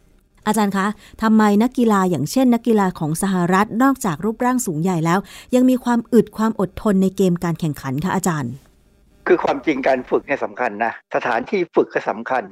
[0.50, 0.88] อาจารย์คะ
[1.22, 5.20] ทำไมนักกีฬาอย่างเช่น นักกีฬาของสหรัฐนอกจากรูปร่างสูงใหญ่แล้ว
[5.56, 12.44] ยังมีความอึดความอดทนในเกมการแข่งขันคะอาจารย์คคือความจริงการฝึกเนี่ยสำคัญนะสถานที่ฝึกก็สำคัญ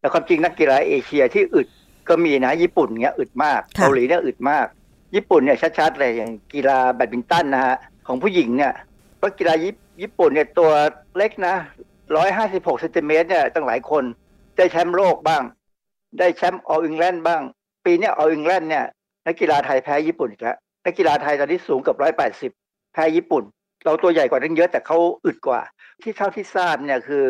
[0.00, 1.66] แล้วความจริงนักกีฬาเอเชียที่อึด
[2.08, 4.66] ก็มีนะญี่ปุ่นเนี้ยอึดมากเกาหลีเนี่ยอึดมาก
[5.14, 7.76] ญี่ปุ่นเนี่ยชัดๆเลยอย่างกีฬาแบดมินตันนะฮะ
[8.06, 8.72] ของผู้หญิงเนี่ย
[9.22, 9.54] นักกีฬา
[10.02, 10.70] ญี่ปุ่นเนี่ยตัว
[11.16, 11.54] เล็กนะ
[12.16, 14.04] ร้อยห้าสิบหกเซนติเมตรเนี่ยตั้งหลายคน
[14.56, 15.42] ได้แชมป์โลกบ้าง
[16.18, 17.42] ได้แชมป์ออลอิงแลนด์บ้าง
[17.84, 18.84] ปีนี้ออลอิงแลนด์เนี่ย
[19.26, 20.56] นักกีฬาไทยแพ้ญี่ปุ่นอีกแล้ว
[20.86, 22.52] นักกีฬาไทยตอนนี้สูงเกือบร้อยแปดสิบ
[22.92, 23.44] แพ้ญี่ปุ่น
[23.84, 25.60] เราตัวใหญ่กว่านั้นเยอะแต่เขาอึดกว่า
[26.02, 27.26] ที่เท่าที่ทราบเนี่ยคือ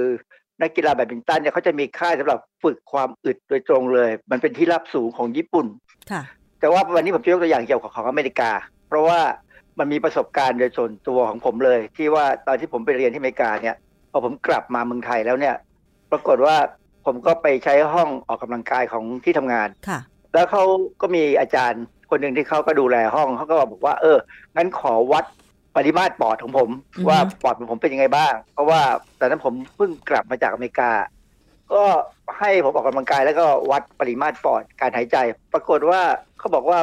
[0.62, 5.66] นักกีฬาแบดมินตันเนี่ยเขาจะมีค่ายสำหรับฝึกความอึดโดยตรงเลย มันเป็นที่รับสูงของญี่ปุ่น
[6.11, 6.22] ค่ะ
[6.61, 8.51] แต่ว่าวันนี้ผมจะยกตัวอย่างเกี่ยวกับของอเมริกา
[8.89, 9.20] เพราะว่า
[9.78, 13.76] มันมีประสบการณ์โดยส่วนตัวของผมเลย ที่ว่าตอนที่ผมไปเรียนที่อเมริกาเนี่ย
[14.11, 15.55] พอผมกลับมาเมืองไทยแล้วเนี่ย
[16.11, 16.57] ปรากฏว่า
[17.07, 19.98] ผมก็ไปใช้ห้องออกกำลังกายของที่ทำงานค่ะ
[20.34, 20.62] แล้วเขา
[21.00, 24.18] ก็มีอาจารย์คนหนึ่งที่เขาก็ดูแลห้องเขาก็บอกว่า เออ
[24.57, 25.24] งั้นขอวัด
[25.76, 26.70] ปริมาตรปอดของผม
[27.09, 28.80] ว่าปอดของผมเป็นยังไงบ้าง เพราะว่า
[29.18, 30.90] ตอนนั้นผมเพิ่งกลับมาจากอเมริกา
[31.72, 31.82] ก็
[32.38, 35.16] ให้ผมออกกำลังกายแล้วก็วัดปริมาตรปอดการหายใจ
[35.52, 36.00] ปรากฏว่า
[36.38, 36.78] เขาบอกว่า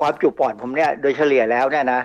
[0.00, 2.00] ความจุปอดผมเนี่ยโดยเฉลี่ยแล้วเนี่ยนะ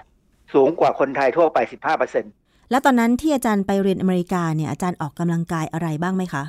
[0.54, 2.32] สูงกว่าคนไทยทั่วไป 15เปอร์เซ็นต์
[2.72, 6.44] แล้วตอนนั้นที่อาจารย์ไปเรียนอเมริกาเนี่ยอาจารย์ออกกำลังกายอะไรบ้างไหมคะ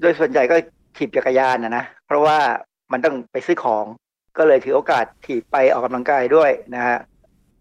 [0.00, 0.56] โดยส่วนใหญ่ก็
[0.96, 2.38] ถีบจักรยานนะนะ เพราะว่า
[2.92, 3.84] มันต้องไปซื้อของ
[4.38, 6.98] ก็เลยถือโอกาสถีบไปออกกำลังกายด้วยนะฮะ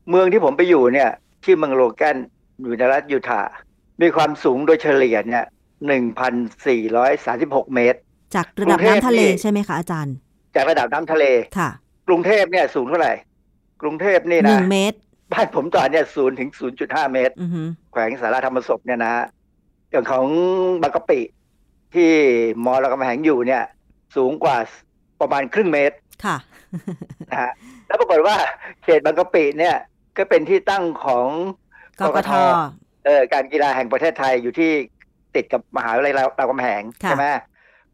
[0.09, 1.09] เมืองที่ผมไปอยู่เนี่ย
[1.43, 2.17] ชื่อเมืองโลแกน
[2.63, 3.51] อยู่ในรัฐยูทาห์
[4.01, 5.45] มีความสูงโดยเฉลี่ยเนี่ย
[6.59, 7.99] 1,436 เมตร
[8.35, 10.15] จากระดับน้ำทะเลใช่ไหมคะอาจารย์
[10.55, 11.25] จากระดับน้ำทะเล
[11.57, 11.69] ค่ะ
[12.07, 13.13] กรุงเทพเนี่ยสูงเท่าไหร่
[13.81, 14.97] กรุงเทพนี่หนะนึ่งเมตร
[15.33, 16.49] บ้านผมตอนเนี่ยศูนย์ถึง
[16.81, 17.61] 0.5เมตรอือฮึ
[17.91, 19.13] แขวงสารธรรมศพเนี่ยนะ
[19.91, 20.25] อย่างของ
[20.81, 21.19] บางกะปิ
[21.95, 22.11] ที่
[22.65, 23.63] ม.รามคำแหงอยู่เนี่ย
[24.15, 24.57] สูงกว่า
[25.21, 26.37] ประมาณครึ่งเมตร ค่ะ
[27.29, 27.51] นะฮะ
[27.87, 28.35] แล้วปรากฏว่า
[28.83, 29.75] เขตบางกะปิเนี่ย
[30.17, 31.27] ก็เป็นที่ตั้งของ
[31.99, 32.32] กกท.
[33.05, 34.71] เออการกีฬาแห่งประเทศไทยอยู่ที่
[35.35, 37.25] ติดกับมหาวิทยาลัยรามคำแหงค่ะใช่ไหม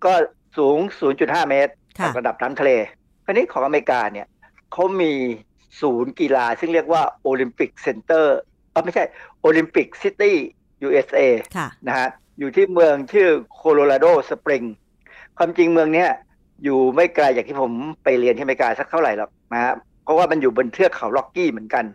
[0.05, 0.13] ก็
[0.57, 0.77] สูง
[1.13, 2.71] 0.5 เมตรค่ะจากระดับน้ำทะเล
[3.25, 4.27] คราวนี้ของอเมริกาเนี่ย
[4.71, 5.13] เขามี
[5.81, 8.37] ศูนย์กีฬา ซึ่งเรียกว่า Olympic Center
[8.71, 9.03] เออไม่ใช่
[9.41, 10.35] Olympic City
[10.87, 11.19] USA
[11.57, 12.09] ค่ะนะฮะ
[12.39, 14.63] อยู่ที่เมืองชื่อโคโลราโดสปริง
[15.37, 16.09] ความจริงเมืองเนี้ย
[16.63, 17.71] อยู่ไม่ไกลจากที่ผม
[18.03, 19.73] ไปเรียนที่อเมริกาสักเท่าไหร่หรอกนะฮะ
[20.03, 21.85] เพราะว่ามันอยู่บนเทือกเขาล็อกกี้เหมือนกัน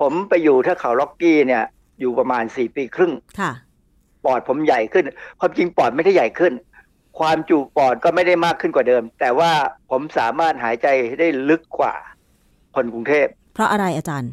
[0.00, 1.64] ผมไปอยู่เทือกเขาล็อกกี้เนี่ย
[2.00, 3.52] อยู่ประมาณสี่ปีครึ่งค่ะ
[4.24, 5.04] ปอดผมใหญ่ขึ้น
[5.40, 6.52] ความจริงปอดไม่ได้ใหญ่ขึ้น
[7.18, 9.50] ความจุปอดก็ไม่ได้มากขึ้นกว่าเดิม แต่ว่า
[9.90, 10.86] ผมสามารถหายใจ
[11.20, 11.94] ได้ลึกกว่า
[12.74, 14.32] คนกรุงเทพ เพราะอะไรอาจารย์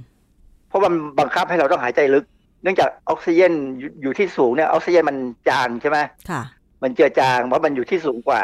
[0.68, 2.26] เพราะมันบังคับให้เราต้องหายใจลึก
[2.64, 5.18] เนื่องจากออกซิเจนอยู่อยู่ที่สูงเนี่ยออกซิเจนมัน
[5.50, 6.00] จางใช่ไหม
[6.30, 6.42] ค่ะ
[6.84, 8.42] มันเจือจางเพราะมันอยู่ที่สูงกว่า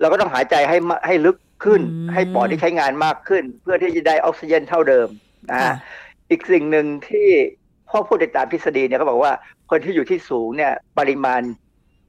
[0.00, 1.82] เราก็ต้องหายใจให้มให้ลึกขึ้น
[2.14, 5.08] ให้ปอดที่ใช้งานมากขึ้น เพื่อที่จะได้ออกซิเจนเท่าเดิม
[5.50, 5.72] นะฮะ
[6.30, 7.28] อีกสิ่งหนึ่งที่
[7.88, 9.32] พ่อพูดในตามทฤษฎีเนี่ยเขาบอกว่า
[9.70, 11.42] คนที่อยู่ที่สูงเนี่ย ปริมาณ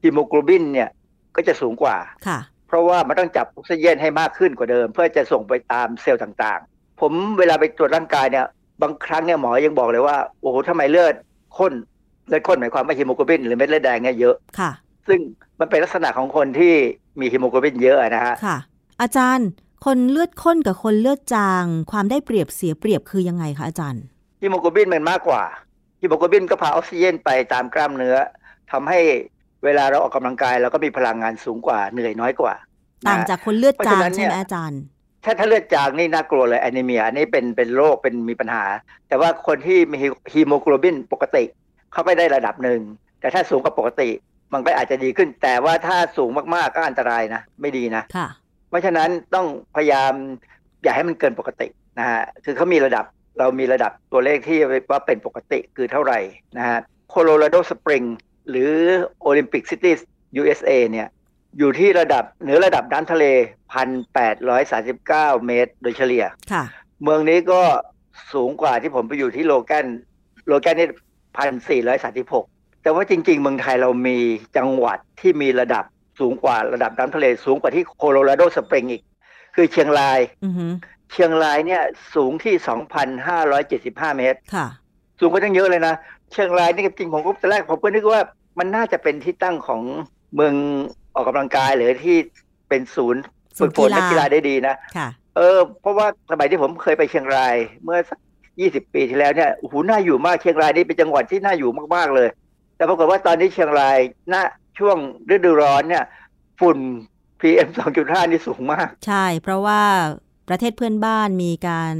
[0.03, 0.89] ฮีโมโกลบินเนี่ย
[1.35, 1.97] ก็จะสูงกว่า
[2.27, 8.45] ค่ะ เพราะว่ามันต้องจับออกซิเจนให้มากขึ้นกว่าเดิม เพื่อจะส่งไปตามเซลล์ต่างๆ ผมเวลาไปตรวจร่างกายเนี่ย
[8.81, 11.15] บางครั้งเนี่ยหมอยังบอกเลยว่า โอ้โหทำไมเลือด
[11.57, 11.73] ข้น
[12.27, 14.71] เลือดข้นหมายความว่าฮีโมโกลบินหรือเม็ดเลือดแดงเนี่ยเยอะค่ะ
[15.07, 15.19] ซึ่ง
[15.59, 16.73] มันเป็นลักษณะของคนที่
[17.19, 18.57] มีฮีโมโกลบินเยอะนะฮะค่ะ
[19.01, 19.49] อาจารย์
[19.85, 24.03] คนเลือดข้นกับคนเลือดจาง ความได้เปรียบเสียเปรียบคือยังไงคะอาจารย์
[24.41, 25.43] ฮีโมโกลบินมันมากกว่า
[26.01, 28.15] ฮีโมโกลบินก็พาออกซิเจนไปตามกล้ามเนื้อ
[28.71, 28.99] ทำให้
[29.63, 32.53] เวลาเราออกกำลังกายเราก็มีพลังงานสูงกว่าเหนื่อยน้อยกว่า
[33.07, 34.81] ต่างจากคนเลือดจางใช่ไหมเนี่ยอาจารย์
[35.28, 38.65] ถ้าถ้าเลือดจางนี่น่ากลัวเลยแอนิเมียอันนี้เป็นเป็นโรคเป็นมีปัญหา
[39.07, 39.97] แต่ว่าคนที่มี
[40.34, 41.43] ฮีโมโกลบินปกติ
[41.91, 42.80] เขาไปได้ระดับหนึ่ง
[43.19, 44.09] แต่ถ้าสูงกว่าปกติ
[44.53, 48.28] มันก็อาจจะดีขึ้น แต่ว่าถ้าสูงมากๆก็อันตรายนะ ไม่ดีนะค่ะ
[48.69, 50.13] เพราะฉะนั้นต้องพยายาม
[50.84, 51.67] อย่าให้มันเกินปกติ
[51.99, 53.05] นะฮะคือเขามีระดับ
[53.39, 54.59] เรามีระดับตัวเลขที่
[54.91, 56.19] ว่าเป็นปกติคือเท่าไหร่
[56.57, 58.03] นะฮะโคโลราโดสปริง
[58.49, 58.71] หรือ
[59.21, 59.93] โอลิมปิกซิตี้
[60.41, 61.07] USA เนี่ย
[61.57, 63.25] อยู่ที่ระดับเหนือระดับน้ำทะเล
[64.35, 66.63] 1,839 เมตรโดยเฉลี่ย ค่ะ
[67.03, 67.61] เมืองนี้ก็
[68.33, 69.85] สูงกว่าที่ผมไปอยู่ที่โลแกน
[70.47, 70.87] โลแกนนี่
[71.37, 72.45] พันสี่ร้อยสามสิบหก
[72.81, 74.17] แต่ว่าจริง ๆ เมืองไทยเรามี
[74.57, 75.85] จังหวัดที่มีระดับ
[76.19, 79.03] สูงกว่าระดับน้ำทะเล สูงกว่าที่โคโลราโดสปริงอีก
[79.55, 80.65] คือเชียงรายอือฮึ
[81.11, 81.81] เชียงรายเนี่ย
[82.15, 82.53] สูงที่
[83.15, 84.67] 2,575 เมตร ค่ะ
[85.19, 85.95] สูงกว่าตั้งเยอะเลยนะ
[86.31, 88.21] เชียงรายนี่จริงๆผมก็ตอนแรกผมก็นึกว่า
[88.59, 89.81] มันน่าจะเป็นที่ตั้งของ
[90.35, 90.55] เมือง
[91.18, 92.18] ออกกำลังกายหรือที่
[92.70, 93.22] เป็นศูนย์
[93.59, 95.07] ฝึกฝนนักกีฬาได้ดีนะค่ะ
[95.38, 98.20] เออ เพราะว่าสมัยที่ผมเคยไปเชียงรายเมื่อสัก
[98.59, 102.30] ยี่สิบปีที่แล้วเนี่ยโอ้โหน่าอยู่มากเชียงรายนี่เป็นจังหวัดที่น่าอยู่มากๆเลย
[102.76, 103.97] แต่ปรากฏว่าตอนนี้เชียงราย
[104.34, 104.36] ณ
[104.80, 104.97] ช่วง
[105.34, 106.03] ฤดูร้อนเนี่ย
[106.59, 106.78] ฝุ่น
[107.41, 109.82] PM 2.5 นี่สูงมาก ใช่ เพราะว่า
[110.49, 111.95] ประเทศเพื่อนบ้านมีการ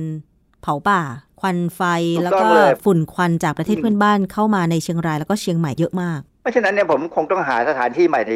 [0.62, 1.02] เผาป่า
[1.42, 1.82] ควันไฟ
[2.18, 8.34] ถูกแล้วต้ก็องเลยฝุ่นควันจากประเทศเพื่อนบ้านเข้ามาในเชียงรายแล้วก็เชียงใหม่เยอะมากเราะฉะนั้นเนี่ยผมคงต้องหาสถานที่ใหม่ใน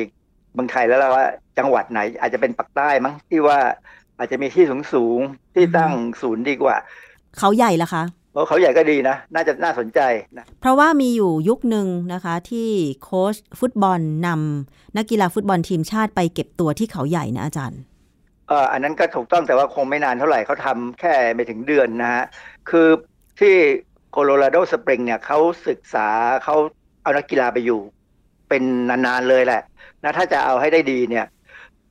[0.54, 1.26] เมืองไทยแล้วล่ะว่า
[1.58, 3.60] จังหวัดไหน อาจจะเป็นปักใต้มั้งที่ว่า
[4.18, 5.92] อาจจะมีที่สูงสูงๆที่ตั้ง
[6.22, 6.76] ศูนย์ดีกว่า
[7.38, 10.00] เขาใหญ่ละคะเพราะเขาใหญ่ก็ดีนะ น่าจะน่าสนใจ
[10.38, 12.70] นะเพราะว่ามีอยู่ยุคหนึ่งนะคะ ที่
[13.04, 17.80] โค้ชฟุตบอลนำนักกีฬาฟุตบอลทีมชาติไปเก็บตัวที่เขาใหญ่นะอาจารย์
[18.48, 22.24] เอออันนั้นก็ถูกต้องแต่ว่าคงไม่นานเท่าไหร่เขาทำแค่ไม่ถึงเดือนนะฮะ
[22.70, 22.88] คือ
[23.40, 23.56] ที่
[24.12, 26.08] โคโลราโดสปริงเนี่ยเขาศึกษา
[26.44, 26.56] เขา
[27.04, 27.80] เอานักกีฬาไปอยู่
[28.50, 29.62] เป็นนานๆเลยแหละ
[30.04, 31.26] นะถ้าจะเอาให้ได้ดีเนี่ย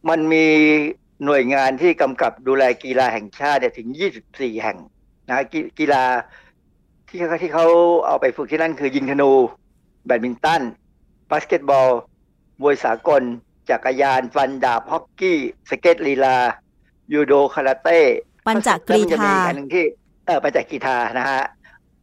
[0.09, 0.47] มันมี
[1.25, 3.89] หน่วยงานที่กำกับดูแลกีฬาแห่งชาติเนี่ยถึง
[4.27, 4.79] 24 แห่ง
[5.29, 6.05] นักกีฬา
[7.09, 7.67] ที่เขาที่เขา
[8.07, 9.31] เอาไปฝึกที่นั่นคือยิงธนู
[10.07, 10.63] แบดมินตัน
[11.31, 11.89] บาสเกตบอล
[12.63, 13.23] มวยสากล
[13.71, 15.39] จักรยาน ฟันดาบฮอกกี้
[15.71, 16.37] สเก็ตลีลา
[17.13, 18.01] ยูโดคาราเต้
[18.47, 19.85] ปัญจกรีธาอันหนึ่งที่
[20.27, 21.43] เออปัญจกรีธานะฮะ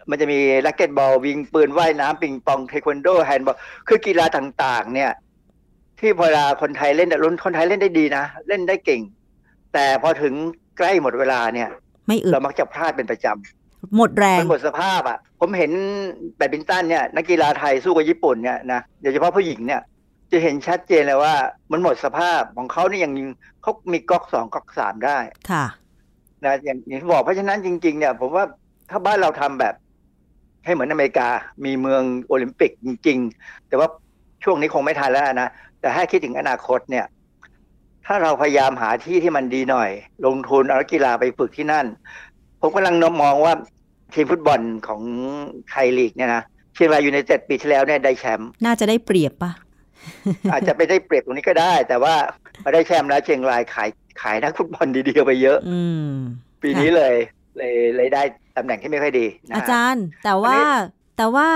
[0.09, 3.55] มันจะมี racquetball ยิงปืนว่ายน้ำปิงปองเทควันโดแฮนด์บอล
[3.87, 5.11] คือกีฬาต่าง ๆ เนี่ย
[5.99, 9.01] ที่พอเวลาคนไทยเล่นรุ่นคนไทยเล่นได้ดีนะ เล่นได้เก่ง
[9.73, 10.33] แต่พอถึง
[10.77, 11.69] ใกล้หมดเวลาเนี่ย
[12.07, 15.71] ไม่อึดเรามักจะพลาดเป็นประจำหมดแรงมันหมดสภาพอะ ผมเห็น
[16.37, 19.81] แบดมินตันเนี่ยนักกีฬาไทยสู้กับญี่ปุ่นเนี่ยนะโดยเฉพาะผู้หญิงเนี่ย
[20.31, 21.33] จะเห็นชัดเจนเลยว่า
[21.71, 23.13] มันหมดสภาพของเขานี่ยัง
[23.61, 25.17] เขามีก๊อกสองก๊อกสามได้
[25.51, 25.65] ค่ะ
[26.45, 28.45] นะอย่างอย่างที่บอกเพราะฉะนั้นจริง ๆ เนี่ย ผมว่า
[28.89, 29.75] ถ้าบ้านเราทำแบบ
[30.65, 31.27] ให้เหมือนอเมริกา
[31.65, 33.87] มีเมืองโอลิมปิกจริง ๆ แต่ว่า
[34.43, 35.49] ช่วงนี้คงไม่ทันแล้วนะ
[35.81, 37.05] แต่ถ้าคิดถึงอนาคตเนี่ย
[38.05, 39.89] ถ้าเราพยายามหาที่ที่มันดีหน่อย
[40.25, 41.85] ลงทุนเอานักกีฬาไปฝึกที่นั่น
[42.61, 43.53] ผมกำลังนมองว่า
[44.13, 45.01] ทีมฟุตบอลของ
[45.69, 49.51] ไทยลีกเนี่ยนะเชียงรายยูไนเต็ดปีที่แล้วเนี่ยได้แชมป์น่าจะได้เปรียบปะ
[50.51, 52.15] อาจจะไปได้เปรียบตรงนี้ก็ได้ แต่ว่า
[52.63, 53.89] มาได้แชมป์แล้วเชียงรายขาย
[54.21, 56.09] ขายนักฟุตบอลดีๆไปเยอะ อืม
[56.63, 57.15] ปีนี้เลย
[57.57, 58.23] เลยเลยได้
[58.57, 60.57] ตำแหน่งที่ไม่ค่อยดีนะฮะอาจารย์ แต่ว่า
[61.17, 61.49] แต่ว่า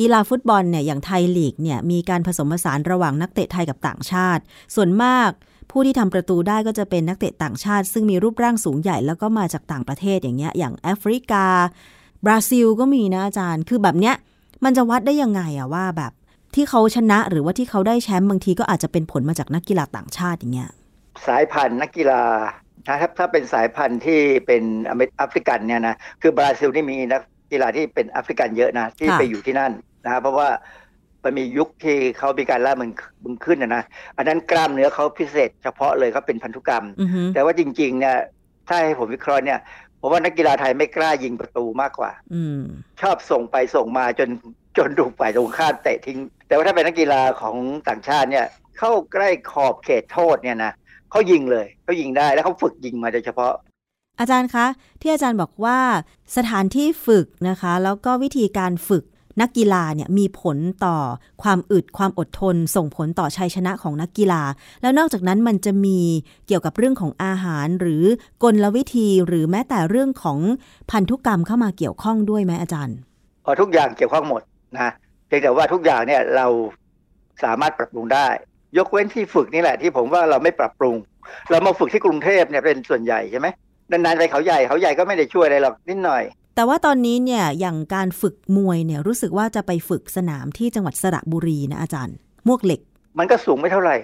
[0.00, 4.42] กีฬาฟุตบอลเนี่ยอย่างไทยลีกเนี่ยมีการผสมผสานระหว่างนักเตะไทยกับต่างชาติ
[4.74, 5.30] ส่วนมาก
[5.70, 11.44] ผู้ที่ทำประตูได้ก็จะเป็นนักเตะต่างชาติ ซึ่งมีรูปร่างสูงใหญ่แล้วก็มาจากต่างประเทศอย่างเงี้ยอย่างแอฟริกา
[12.26, 14.14] บราซิลก็มีนะอาจารย์ คือแบบเนี้ย
[14.64, 16.12] มันจะวัดได้ยังไงอะว่าแบบ
[16.54, 20.70] ที่เขาชนะหรือว่าที่เขาได้แชมป์บางทีก็อาจจะเป็นผลมาจากนักกีฬาต่างชาติอย่างเงี้ย
[21.26, 22.22] สายพันธุ์นักกีฬา
[22.86, 27.22] ถ้าถ้าเป็นสายพันธุ์ที่เป็นอเมริแอฟริกันเนี่ยนะคือบราซิลนี่มีนัก
[27.52, 29.72] กีฬาที่เป็นแอฟริกันเยอะนะ ที่ค่ะไปอยู่ที่นั่น
[30.04, 30.48] นะเพราะว่า
[31.24, 32.90] มันมียุคที่เขามีการล่ามึง
[33.24, 33.82] มึงขึ้นนะนะ
[34.16, 38.16] อันนั้นกล้ามเนื้อเขาพิเศษ เฉพาะเลยเขาเป็นพันธุกรรมอือฮึแต่ว่าจริงๆเนี่ย
[38.68, 39.58] ถ้าให้ผมวิเคราะห์เนี่ย
[40.00, 42.60] ผมว่านักกีฬาไทยไม่กล้ายิงประตูมากกว่า อืม
[43.00, 44.28] ชอบส่งไปส่งมาจน
[44.78, 47.56] จนถูกฝ่ายตรงข้ามเตะทิ้ง แต่ว่าถ้าเป็นนักกีฬาของ
[47.88, 48.46] ต่างชาติเนี่ย
[48.78, 50.72] เข้าใกล้ขอบเขตโทษเนี่ยนะ
[51.10, 53.52] เขายิงเลยเขายิงได้แล้วเขาฝึกยิงมาโดยเฉพาะ
[54.18, 54.66] อาจารย์คะ
[55.00, 55.78] ที่อาจารย์บอกว่า
[56.36, 59.04] สถานที่ฝึกนะคะ แล้วก็วิธีการฝึก
[59.40, 60.96] นักกีฬาเนี่ยมีผลต่อ
[61.42, 64.42] ความอึดความอดทน ส่งผลต่อชัยชนะของนักกีฬา
[64.82, 65.98] แล้วนอกจากนั้นมันจะมี
[66.46, 68.04] เกี่ยวกับเรื่องของอาหารหรือ
[68.42, 70.38] กลวิธีหรือแม้แต่เรื่องของ
[70.90, 72.96] พันธุกรรมเข้ามาเกี่ยวข้องด้วยไหมอาจารย์
[73.44, 74.42] พอทุกอย่างเกี่ยวข้องหมด
[74.74, 74.90] นะ
[75.26, 76.46] เพียงแต่ว่าทุกอย่างเนี่ยเรา
[77.44, 78.28] สามารถปรับปรุงได้
[78.78, 80.96] ยกเว้นที่ฝึกนี่แหละที่ผมว่าเราไม่ปรับปรุง
[81.50, 83.48] เรามาฝึกที่กรุงเทพเนี่ยเป็นส่วนใหญ่ใช่ไหม
[83.90, 86.22] นานๆไปเขาใหญ่เขาใหญ่ก็ไม่ได้ช่วยอะไรหรอกนิดหน่อย
[86.56, 92.16] แต่ว่าตอนนี้เนี่ยอย่างการฝึกมวยเนี่ยรู้สึกว่าจะไปฝึกสนามที่จังหวัดสระบุรีนะอาจารย์
[92.48, 92.80] มวกเหล็ก
[93.18, 93.96] มันก็สูงไม่เท่าไหร่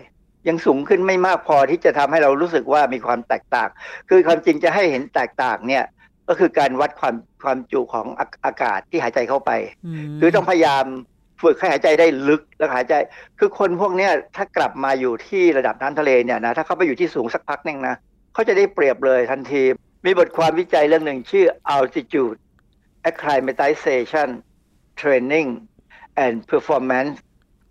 [0.49, 3.68] ยังสูงขึ้นไม่มากพอที่จะทำให้เรารู้สึกว่ามีความแตกต่าง
[4.09, 5.85] คือความจริงจะให้เห็นแตกต่างเนี่ย
[6.28, 9.51] ก็คือการวัดความความจุของอาอากาศที่หายใจเข้าไป
[10.20, 10.85] คือต้องพยายาม
[11.43, 12.95] ฝึกให้หายใจได้ลึกแล้วหายใจ
[13.39, 17.95] คือคนพวกเนี้ยถ้ากลับมาอยู่ที่ระดับน้ำทะเลเนี่ยนะถ้าเขาไปอยู่ที่สูงสักพักหนึ่งนะ
[18.33, 19.62] เขาจะได้เปรียบเลยทันที
[20.05, 22.39] มีบทความวิจัยเรื่องหนึ่งชื่อ altitude
[23.11, 24.28] acclimatization
[25.01, 25.49] training
[26.24, 27.14] and performance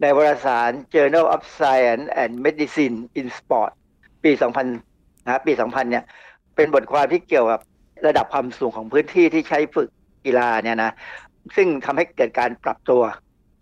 [0.02, 3.72] ในวารสาร Journal of Science and Medicine in Sport
[4.24, 6.04] ปี 2000นะปี 2000 เนี่ย
[6.56, 7.62] เป็นบทความที่เกี่ยวกับ
[8.08, 9.90] ระดับความสูงของพื้นที่ที่ใช้ฝึก
[10.26, 10.92] กีฬาเนี่ยนะ
[11.56, 13.02] ซึ่งทำให้เกิดการปรับตัว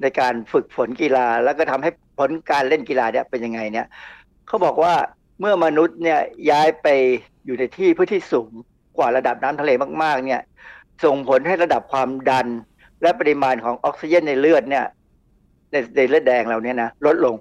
[0.01, 3.87] ในการฝึกฝนกีฬา แล้วก็ทำให้ผลการเล่นกีฬาเนี่ยเป็นยังไงเนี่ย
[4.47, 4.93] เขาบอกว่า
[5.39, 6.19] เมื่อมนุษย์เนี่ย
[6.49, 6.87] ย้ายไป
[7.45, 8.51] อยู่ในที่พื้นที่สูง
[8.97, 9.71] กว่าระดับน้ำทะเล
[10.03, 10.41] มากๆ เนี่ย
[11.03, 12.47] ส่งผลให้ระดับความดัน
[13.01, 14.85] และปริมาณของออกซิเจนในเลือดเนี่ย
[15.71, 17.35] ในในเลือดแดงเราเนี่ยนะลดลง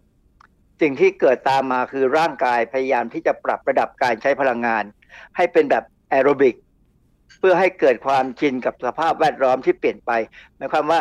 [0.81, 4.85] สิ่งที่เกิดตามมาคือร่างกายพยายามที่จะปรับระดับการใช้พลังงาน
[5.37, 6.57] ให้เป็นแบบแอโรบิก
[7.39, 10.11] เพื่อให้เกิดความชินกับสภาพแวดล้อมที่เปลี่ยนไป
[10.57, 11.01] หมายความว่า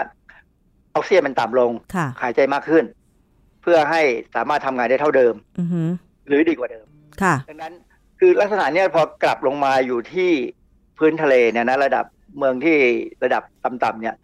[0.95, 2.86] ออกซิเจนมันต่ำลงค่ะหายใจมากขึ้น
[3.62, 4.02] เพื่อให้
[4.36, 5.82] สามารถทำงานได้เท่าเดิมอือฮึ
[6.28, 6.86] หรือดีกว่าเดิมค่ะ
[7.49, 7.74] ดังนั้น
[8.20, 10.32] คือลักษณะเนี้ยพอกลับลงมาอยู่ที่
[10.97, 12.05] พื้นทะเลเนี่ยนะระดับ
[12.38, 12.78] เมืองที่
[13.24, 14.15] ระดับต่ำๆเนี่ย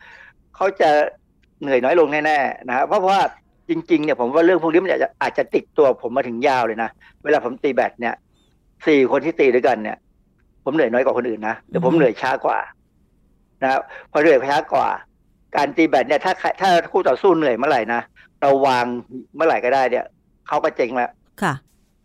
[0.55, 0.89] เขาจะ
[1.61, 3.21] เหนื่อยน้อยลงแน่ๆนะฮะเพราะว่า
[3.69, 6.89] จริงๆเนี่ยผมว่าเรื่องพวกนี้มันอาจจะอาจจะติดตัวผมมาถึงยาวเลยนะ
[7.23, 8.13] เวลาผมตีแบดเนี่ย
[8.87, 9.97] สี่คนที่ตีด้วยกันเนี่ย
[10.63, 12.59] ผมเหนื่อยน้อยกว่าคนอื่นนะแต่ผมเหนื่อยช้ากว่า
[13.61, 13.81] นะครับ
[14.11, 14.87] พอเหนื่อยช้ากว่า
[15.55, 18.01] การตีแบดเนี่ยถ้าถ้าคู่ต่อสู้เหนื่อยเมื่อไหร่นะ
[18.41, 18.85] เราวาง
[19.35, 20.05] เมื่อไหร่ก็ได้เนี่ย
[20.47, 21.53] เขาก็เจ๊งแล้วค่ะ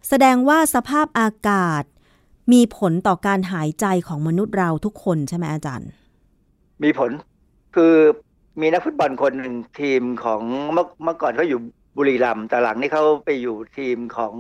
[0.09, 1.85] แสดงว่าสภาพอากาศ
[2.53, 5.91] มีผลต่อการหายใจของมนุษย์เราทุกคนใช่ไหมอาจารย์
[6.83, 7.11] มีผล
[7.75, 7.95] คือ
[8.61, 10.43] มีนักฟุตบอลคนหนึ่งทีมของ
[10.73, 11.61] เมื่อเมื่อก่อนเขาอยู่
[11.97, 14.35] บุรีรัมย์แต่หลังนี้เขาไปอยู่ทีมของ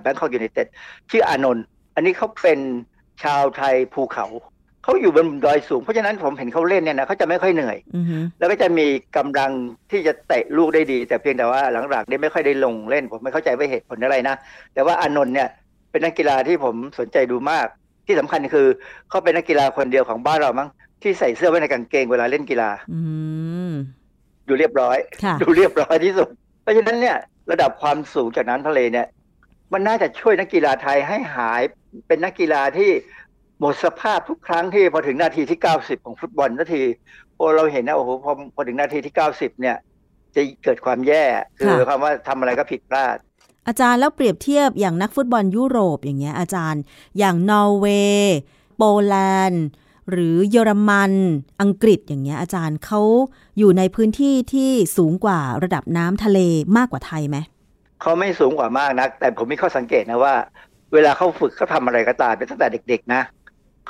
[0.00, 0.66] แบงคอกยูไนเต็ด
[1.10, 2.60] ชื่ออานนท์อันนี้เขาเป็น
[3.22, 4.26] ชาวไทยภูเขา
[4.82, 7.76] เขาอยู่บนดอยสูง เพราะฉะนั้นผมเห็นเขาเล่นเนี่ยนะเขาจะไม่ค่อยเหนื่อย
[8.38, 9.50] แล้วก็จะมีกำลัง
[9.90, 11.60] ที่จะเตะลูกได้ดี แต่เพียงแต่ว่า
[11.90, 14.34] หลังๆนี้ไม่ค่อยได้ลงเล่น ผมไม่เข้าใจว่าเหตุผลอะไรนะ
[14.74, 15.48] แต่ว่าอานนท์เนี่ย
[15.90, 17.66] เป็นนักกีฬาที่ผมสนใจดูมาก
[18.06, 18.66] ที่สำคัญคือ
[19.08, 20.68] เขาเป็นนักกีฬาคนเดียวของบ้านเรามั้ง
[21.02, 22.70] ที่ใส่เสื้อไว้ในกางเกงเวลาเล่นกีฬา
[24.48, 24.98] ดูเรียบร้อย
[25.42, 26.28] ดูเรียบร้อยที่สุด
[26.62, 27.16] เพราะฉะนั้นเนี่ย
[27.50, 29.06] ระดับความสูงจากน้ำทะเลเนี่ย
[29.72, 31.62] มันน่าจะช่วยนักกีฬาไทยให้หาย
[32.08, 32.90] เป็นนักกีฬาที่
[33.60, 36.82] หมดสภาพทุกครั้งที่พอถึงนาทีที่เก้าสิบของฟุตบอลนาที
[37.38, 39.76] พอเราเห็นนะโอ้โหพอพอถึงนาทีที่เก้าสิบเนี่ย
[40.34, 41.24] จะเกิดความแย่
[41.58, 43.16] คือความว่าทำอะไรก็ผิดพลาด
[43.68, 46.82] อาจารย์แล้วเปรียบเทียบอย่างนักฟุตบอลยุโรปอย่างเงี้ยอาจารย์
[47.18, 47.86] อย่างนอร์เว
[48.16, 48.36] ย์
[48.76, 49.16] โปแล
[49.48, 49.64] นด์
[50.10, 51.12] หรือเยอรมัน
[51.62, 53.00] อังกฤษอย่างเงี้ยอาจารย์เขา
[53.58, 56.38] อยู่ในพื้นที่ที่สูงกว่าระดับน้ำทะเล
[56.76, 57.36] มากกว่าไทยไหม
[58.02, 60.34] เขาไม่สูงกว่ามากนักแต่ผมมีข้อสังเกตนะว่า
[60.92, 63.22] เวลาเขาฝึกเขาทาอะไรก็ตามเป็นตั้งแต่เด็ก ๆ นะ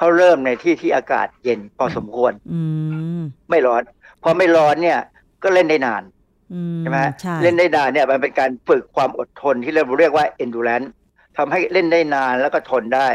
[0.03, 2.32] เขาเริ่มในที่ที่อากาศเย็นพอสมควร
[3.51, 3.82] ไม่ร้อน
[4.22, 5.01] พอไม่ร้อนเนี่ย
[5.42, 6.03] ก็เล่นได้นาน
[6.80, 6.98] ใช่ไหม
[7.42, 10.88] เล่นได้นานเนี่ยมันเป็นการฝึกความอดทนที่เราเรียกว่า endurance
[11.36, 13.09] ทำให้เล่นได้นานแล้วก็ทนได้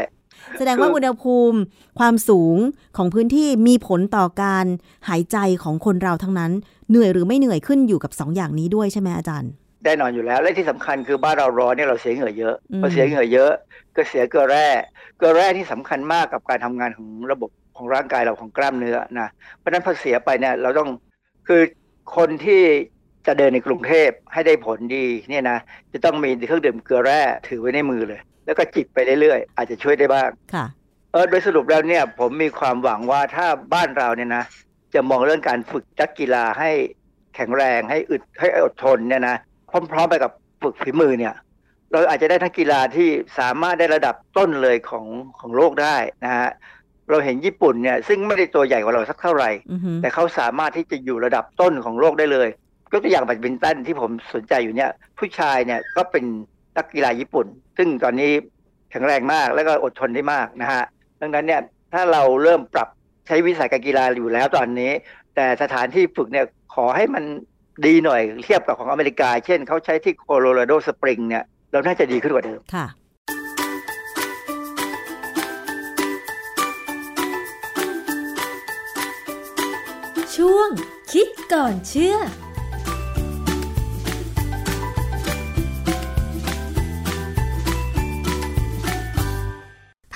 [0.58, 1.58] แสดงว่าอุณหภูมิ
[1.98, 2.56] ความสูง
[2.96, 4.66] ของพื้นที่มีผลต่อการ
[5.08, 6.52] หายใจของคนเราทั้งนั้น
[6.90, 9.50] เหนื่อยหรือไม่เหนื่อยขึ้นอยู่กับ2ออย่างนี้ด้วยใช่ไหมอาจารย์
[9.84, 13.52] ได้นอนอยู่แล้วและที่สำคัญคือบ้านเราร้อนเนี่ยเราเสียเหงื่อเยอะพอเสียเหงื่อเยอะ
[13.96, 14.68] ก็เสียเกลือแร่
[15.16, 20.88] เกลือแร่ที่สำคัญมากกับการทำงานของระบบของร่างกายเราของกล้ามเนื้อนะเพราะนั้นพอเสียไปเนี่ยเราต้อง
[21.48, 21.62] คือ
[22.16, 22.62] คนที่
[23.26, 25.58] จะเดินในกรุงเทพให้ได้ผลดีเนี่ยนะ
[25.92, 30.66] จะต้องมีเครื่องดื่มเกลือแร่ถือไว้ในมือเลย แล้วก็จิบไปเรื่อยๆ อาจจะช่วยได้บ้างค่ะ
[31.12, 34.44] เออโดยสรุปแล้วเนี่ยผมมีความหวังว่าถ้าบ้านเราเนี่ยนะ
[34.94, 36.70] จะมองเรื่องการฝึกจักกีฬาให้
[37.34, 39.36] แข็งแรงให้อึดให้อดทนเนี่ยนะ
[39.90, 40.32] พร้อมๆไปกับ
[40.62, 41.34] ฝึกฝีมือเนี่ย
[41.92, 43.08] เราอาจจะได้ทั้งกีฬาที่
[43.38, 45.06] สามารถได้ระดับต้นเลยของ
[45.40, 46.48] ของโลกได้นะฮะ
[47.10, 49.50] เราเห็นญี่ปุ่นเนี่ยซึ่งไม่ได้ตัวใหญ่กว่าเราสักเท่าไหร่
[50.02, 52.48] แต่เขาสามารถที่จะอยู่ระดับต้นของโลกได้เลย
[52.90, 56.24] ก็ตัวอย่างแบดมินตันที่ผมสนใจอยู่เนี่ย ผู้ชายเนี่ยก็เป็น
[56.76, 58.30] นักกีฬาญี่ปุ่น ซึ่งตอนนี้
[58.90, 60.84] แข็งแรงมากแล้วก็อดทนได้มากนะฮะ
[61.20, 61.60] ดังนั้นเนี่ย
[61.92, 62.88] ถ้าเราเริ่มปรับ
[63.26, 64.90] ใช้วิสัยการกีฬาอยู่แล้วตอนนี้
[65.34, 67.24] แต่สถานที่ฝึกเนี่ยขอให้มัน
[67.86, 71.44] ดีหน่อยเทียบกับของอเมริกา เช่นเขาใช้ที่โคโลราโดสปริงเนี่ย
[71.76, 72.86] เราน่าจะดีขึ้นกว่าเดิมค่ะ
[80.36, 80.68] ช่วง
[81.12, 82.16] คิดก่อนเชื่อ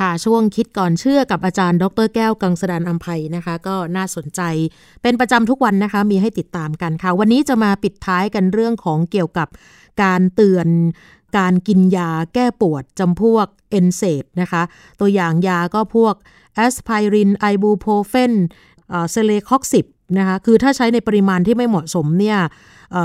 [0.01, 4.41] ค่ะช่วงคิดก่อนเชื่อกับอาจารย์ ดรแก้วกังสดานอัมภัยนะคะ ก็น่าสนใจ
[5.03, 9.49] เป็นประจำทุกวันนะคะ มีให้ติดตามกันค่ะ วันนี้จะมาปิดท้ายกันเรื่องของเกี่ยวกับ
[10.03, 10.69] การเตือน
[11.39, 14.63] การกินยาแก้ปวดจำพวกเอนเซดนะคะ
[15.01, 16.15] ตัวอย่างยาก็พวก
[16.55, 18.33] แอสไพริน ibuprofen
[19.11, 19.85] celecoxib
[20.19, 22.39] นะคะคือถ้าใช้ในปริมาณที่ไม่เหมาะสมเนี่ย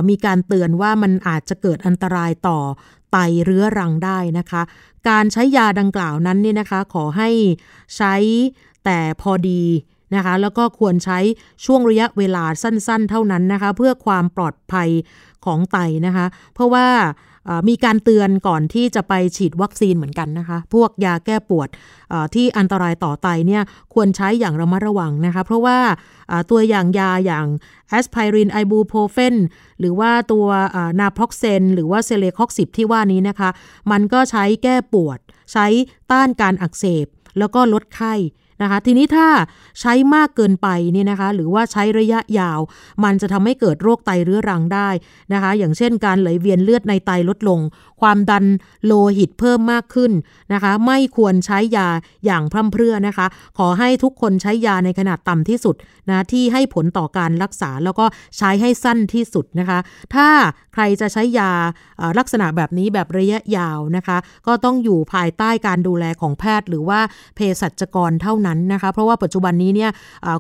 [0.10, 2.60] มีการเตือนว่ามันอาจจะเกิดอันตรายต่อ
[3.12, 4.62] ไตเรื้อรังได้นะคะ
[5.10, 7.30] การใช้ยาดังกล่าวนั้นนี่นะคะขอให้
[7.98, 8.16] ใช้
[8.86, 9.64] แต่พอดี
[10.16, 11.20] นะคะแล้วก็ควรใช้
[11.66, 14.90] ช่วงระยะเวลาสั้นๆ เท่านั้นนะคะ เพื่อความปลอดภัย
[15.46, 16.88] ของไตนะคะ เพราะว่า
[17.68, 21.70] มีการเตือนก่อนที่จะไปฉีดวัคซีนเหมือนกันนะคะ พวกยาแก้ปวด
[22.36, 25.78] ที่อันตรายต่อไตเนี่ยควรใช้อย่างระมัดระวังนะคะ เพราะว่า
[26.52, 27.46] ตัวอย่างยาอย่าง
[27.90, 29.36] แอสไพริน ibuprofen
[29.80, 30.46] หรือว่าตัว
[31.00, 33.50] naproxen หรือว่า celecoxib ที่ว่านี้นะคะ
[33.92, 35.20] มันก็ใช้แก้ปวด
[35.54, 35.66] ใช้
[36.12, 37.08] ต้านการอักเสบ
[37.40, 38.14] แล้วก็ลดไข้
[38.62, 39.28] นะคะ ทีนี้ถ้า
[39.80, 42.60] ใช้มากเกินไปเนี่ยนะคะ หรือว่าใช้ระยะยาว
[43.04, 44.90] มันจะทำให้เกิดโรคไตเรื้อรังได้
[45.34, 47.60] นะคะ อย่างเช่นการไหลเวียนเลือดในไตลดลง
[48.02, 48.46] ความดัน
[48.86, 50.12] โลหิตเพิ่มมากขึ้น
[50.54, 51.88] นะคะ ไม่ควรใช้ยา
[52.26, 53.28] อย่างพร่ำเพรื่อนะคะ
[53.58, 55.76] ขอให้ทุกคนใช้ยาในขนาดต่ำที่สุด
[56.10, 58.06] นะที่ให้ผลต่อการรักษาแล้วก็
[58.38, 59.80] ใช้ให้สั้นที่สุดนะคะ
[60.16, 60.28] ถ้า
[60.74, 61.52] ใครจะใช้ยา
[62.20, 67.00] ลักษณะแบบนี้แบบระยะยาวนะคะ ก็ต้องอยู่ภายใต้การดูแลของแพทย์ หรือว่า
[67.36, 69.92] เภสัชกรเท่านั้นนะคะเพราะว่าปัจจุบันนี้เนี่ย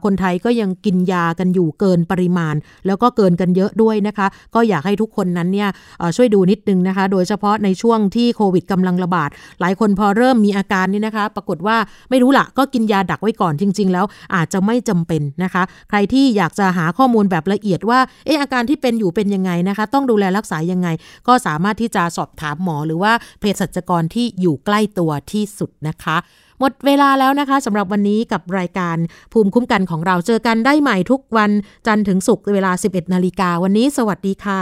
[0.03, 2.55] คนไทยก็ยังกินยากันอยู่เกินปริมาณ
[2.87, 5.69] แล้วก็เกินกันเยอะด้วยนะคะ ก็อยากให้ทุกคนนั้นเนี่ย
[6.15, 9.29] ช่วยดูนิดนึงนะคะ โดยเฉพาะในช่วงที่โควิดกำลังระบาด
[9.61, 11.77] หลายคนพอเริ่มมีอาการนี่นะคะ ปรากฏว่า
[12.09, 20.87] ไม่รู้ละก็กินยาดักไว้ก่อนจริง ๆ แล้วอาจจะไม่จำเป็นนะคะ ใครที่อยากจะหาข้อมูลแบบละเอียดว่าเอออาการที่เป็นอยู่เป็นยังไงนะคะ ต้องดูแลรักษายังไง
[21.27, 26.17] ก็สามารถที่จะสอบถามหมอหรือว่าเภสัชกรที่อยู่ใกล้ตัวที่สุดนะคะ
[26.59, 28.97] หมดเวลาแล้วนะคะสำหรับวันนี้กับรายการ
[29.33, 31.51] ภูมิคุ้มกันของเราเจอกันได้ใหม่ทุกวัน
[31.87, 34.61] จันทร์ถึงศุกร์เวลา 11นาฬิกาวันนี้ สวัสดีค่ะ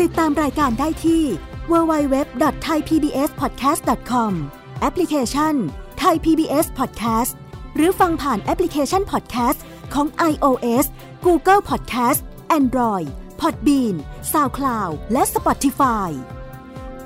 [0.00, 1.22] ติดตามรายการได้ที่
[1.72, 4.32] www.thaipbspodcast.com
[4.80, 5.54] แอปพลิเคชัน
[6.02, 7.32] Thai PBS Podcast
[7.76, 9.58] หรือฟังผ่านแอปพลิเคชัน Podcast
[9.94, 10.86] ของ iOS
[11.26, 12.20] Google Podcast
[12.58, 13.08] Android
[13.40, 13.94] Podbean
[14.32, 16.10] SoundCloud และ Spotify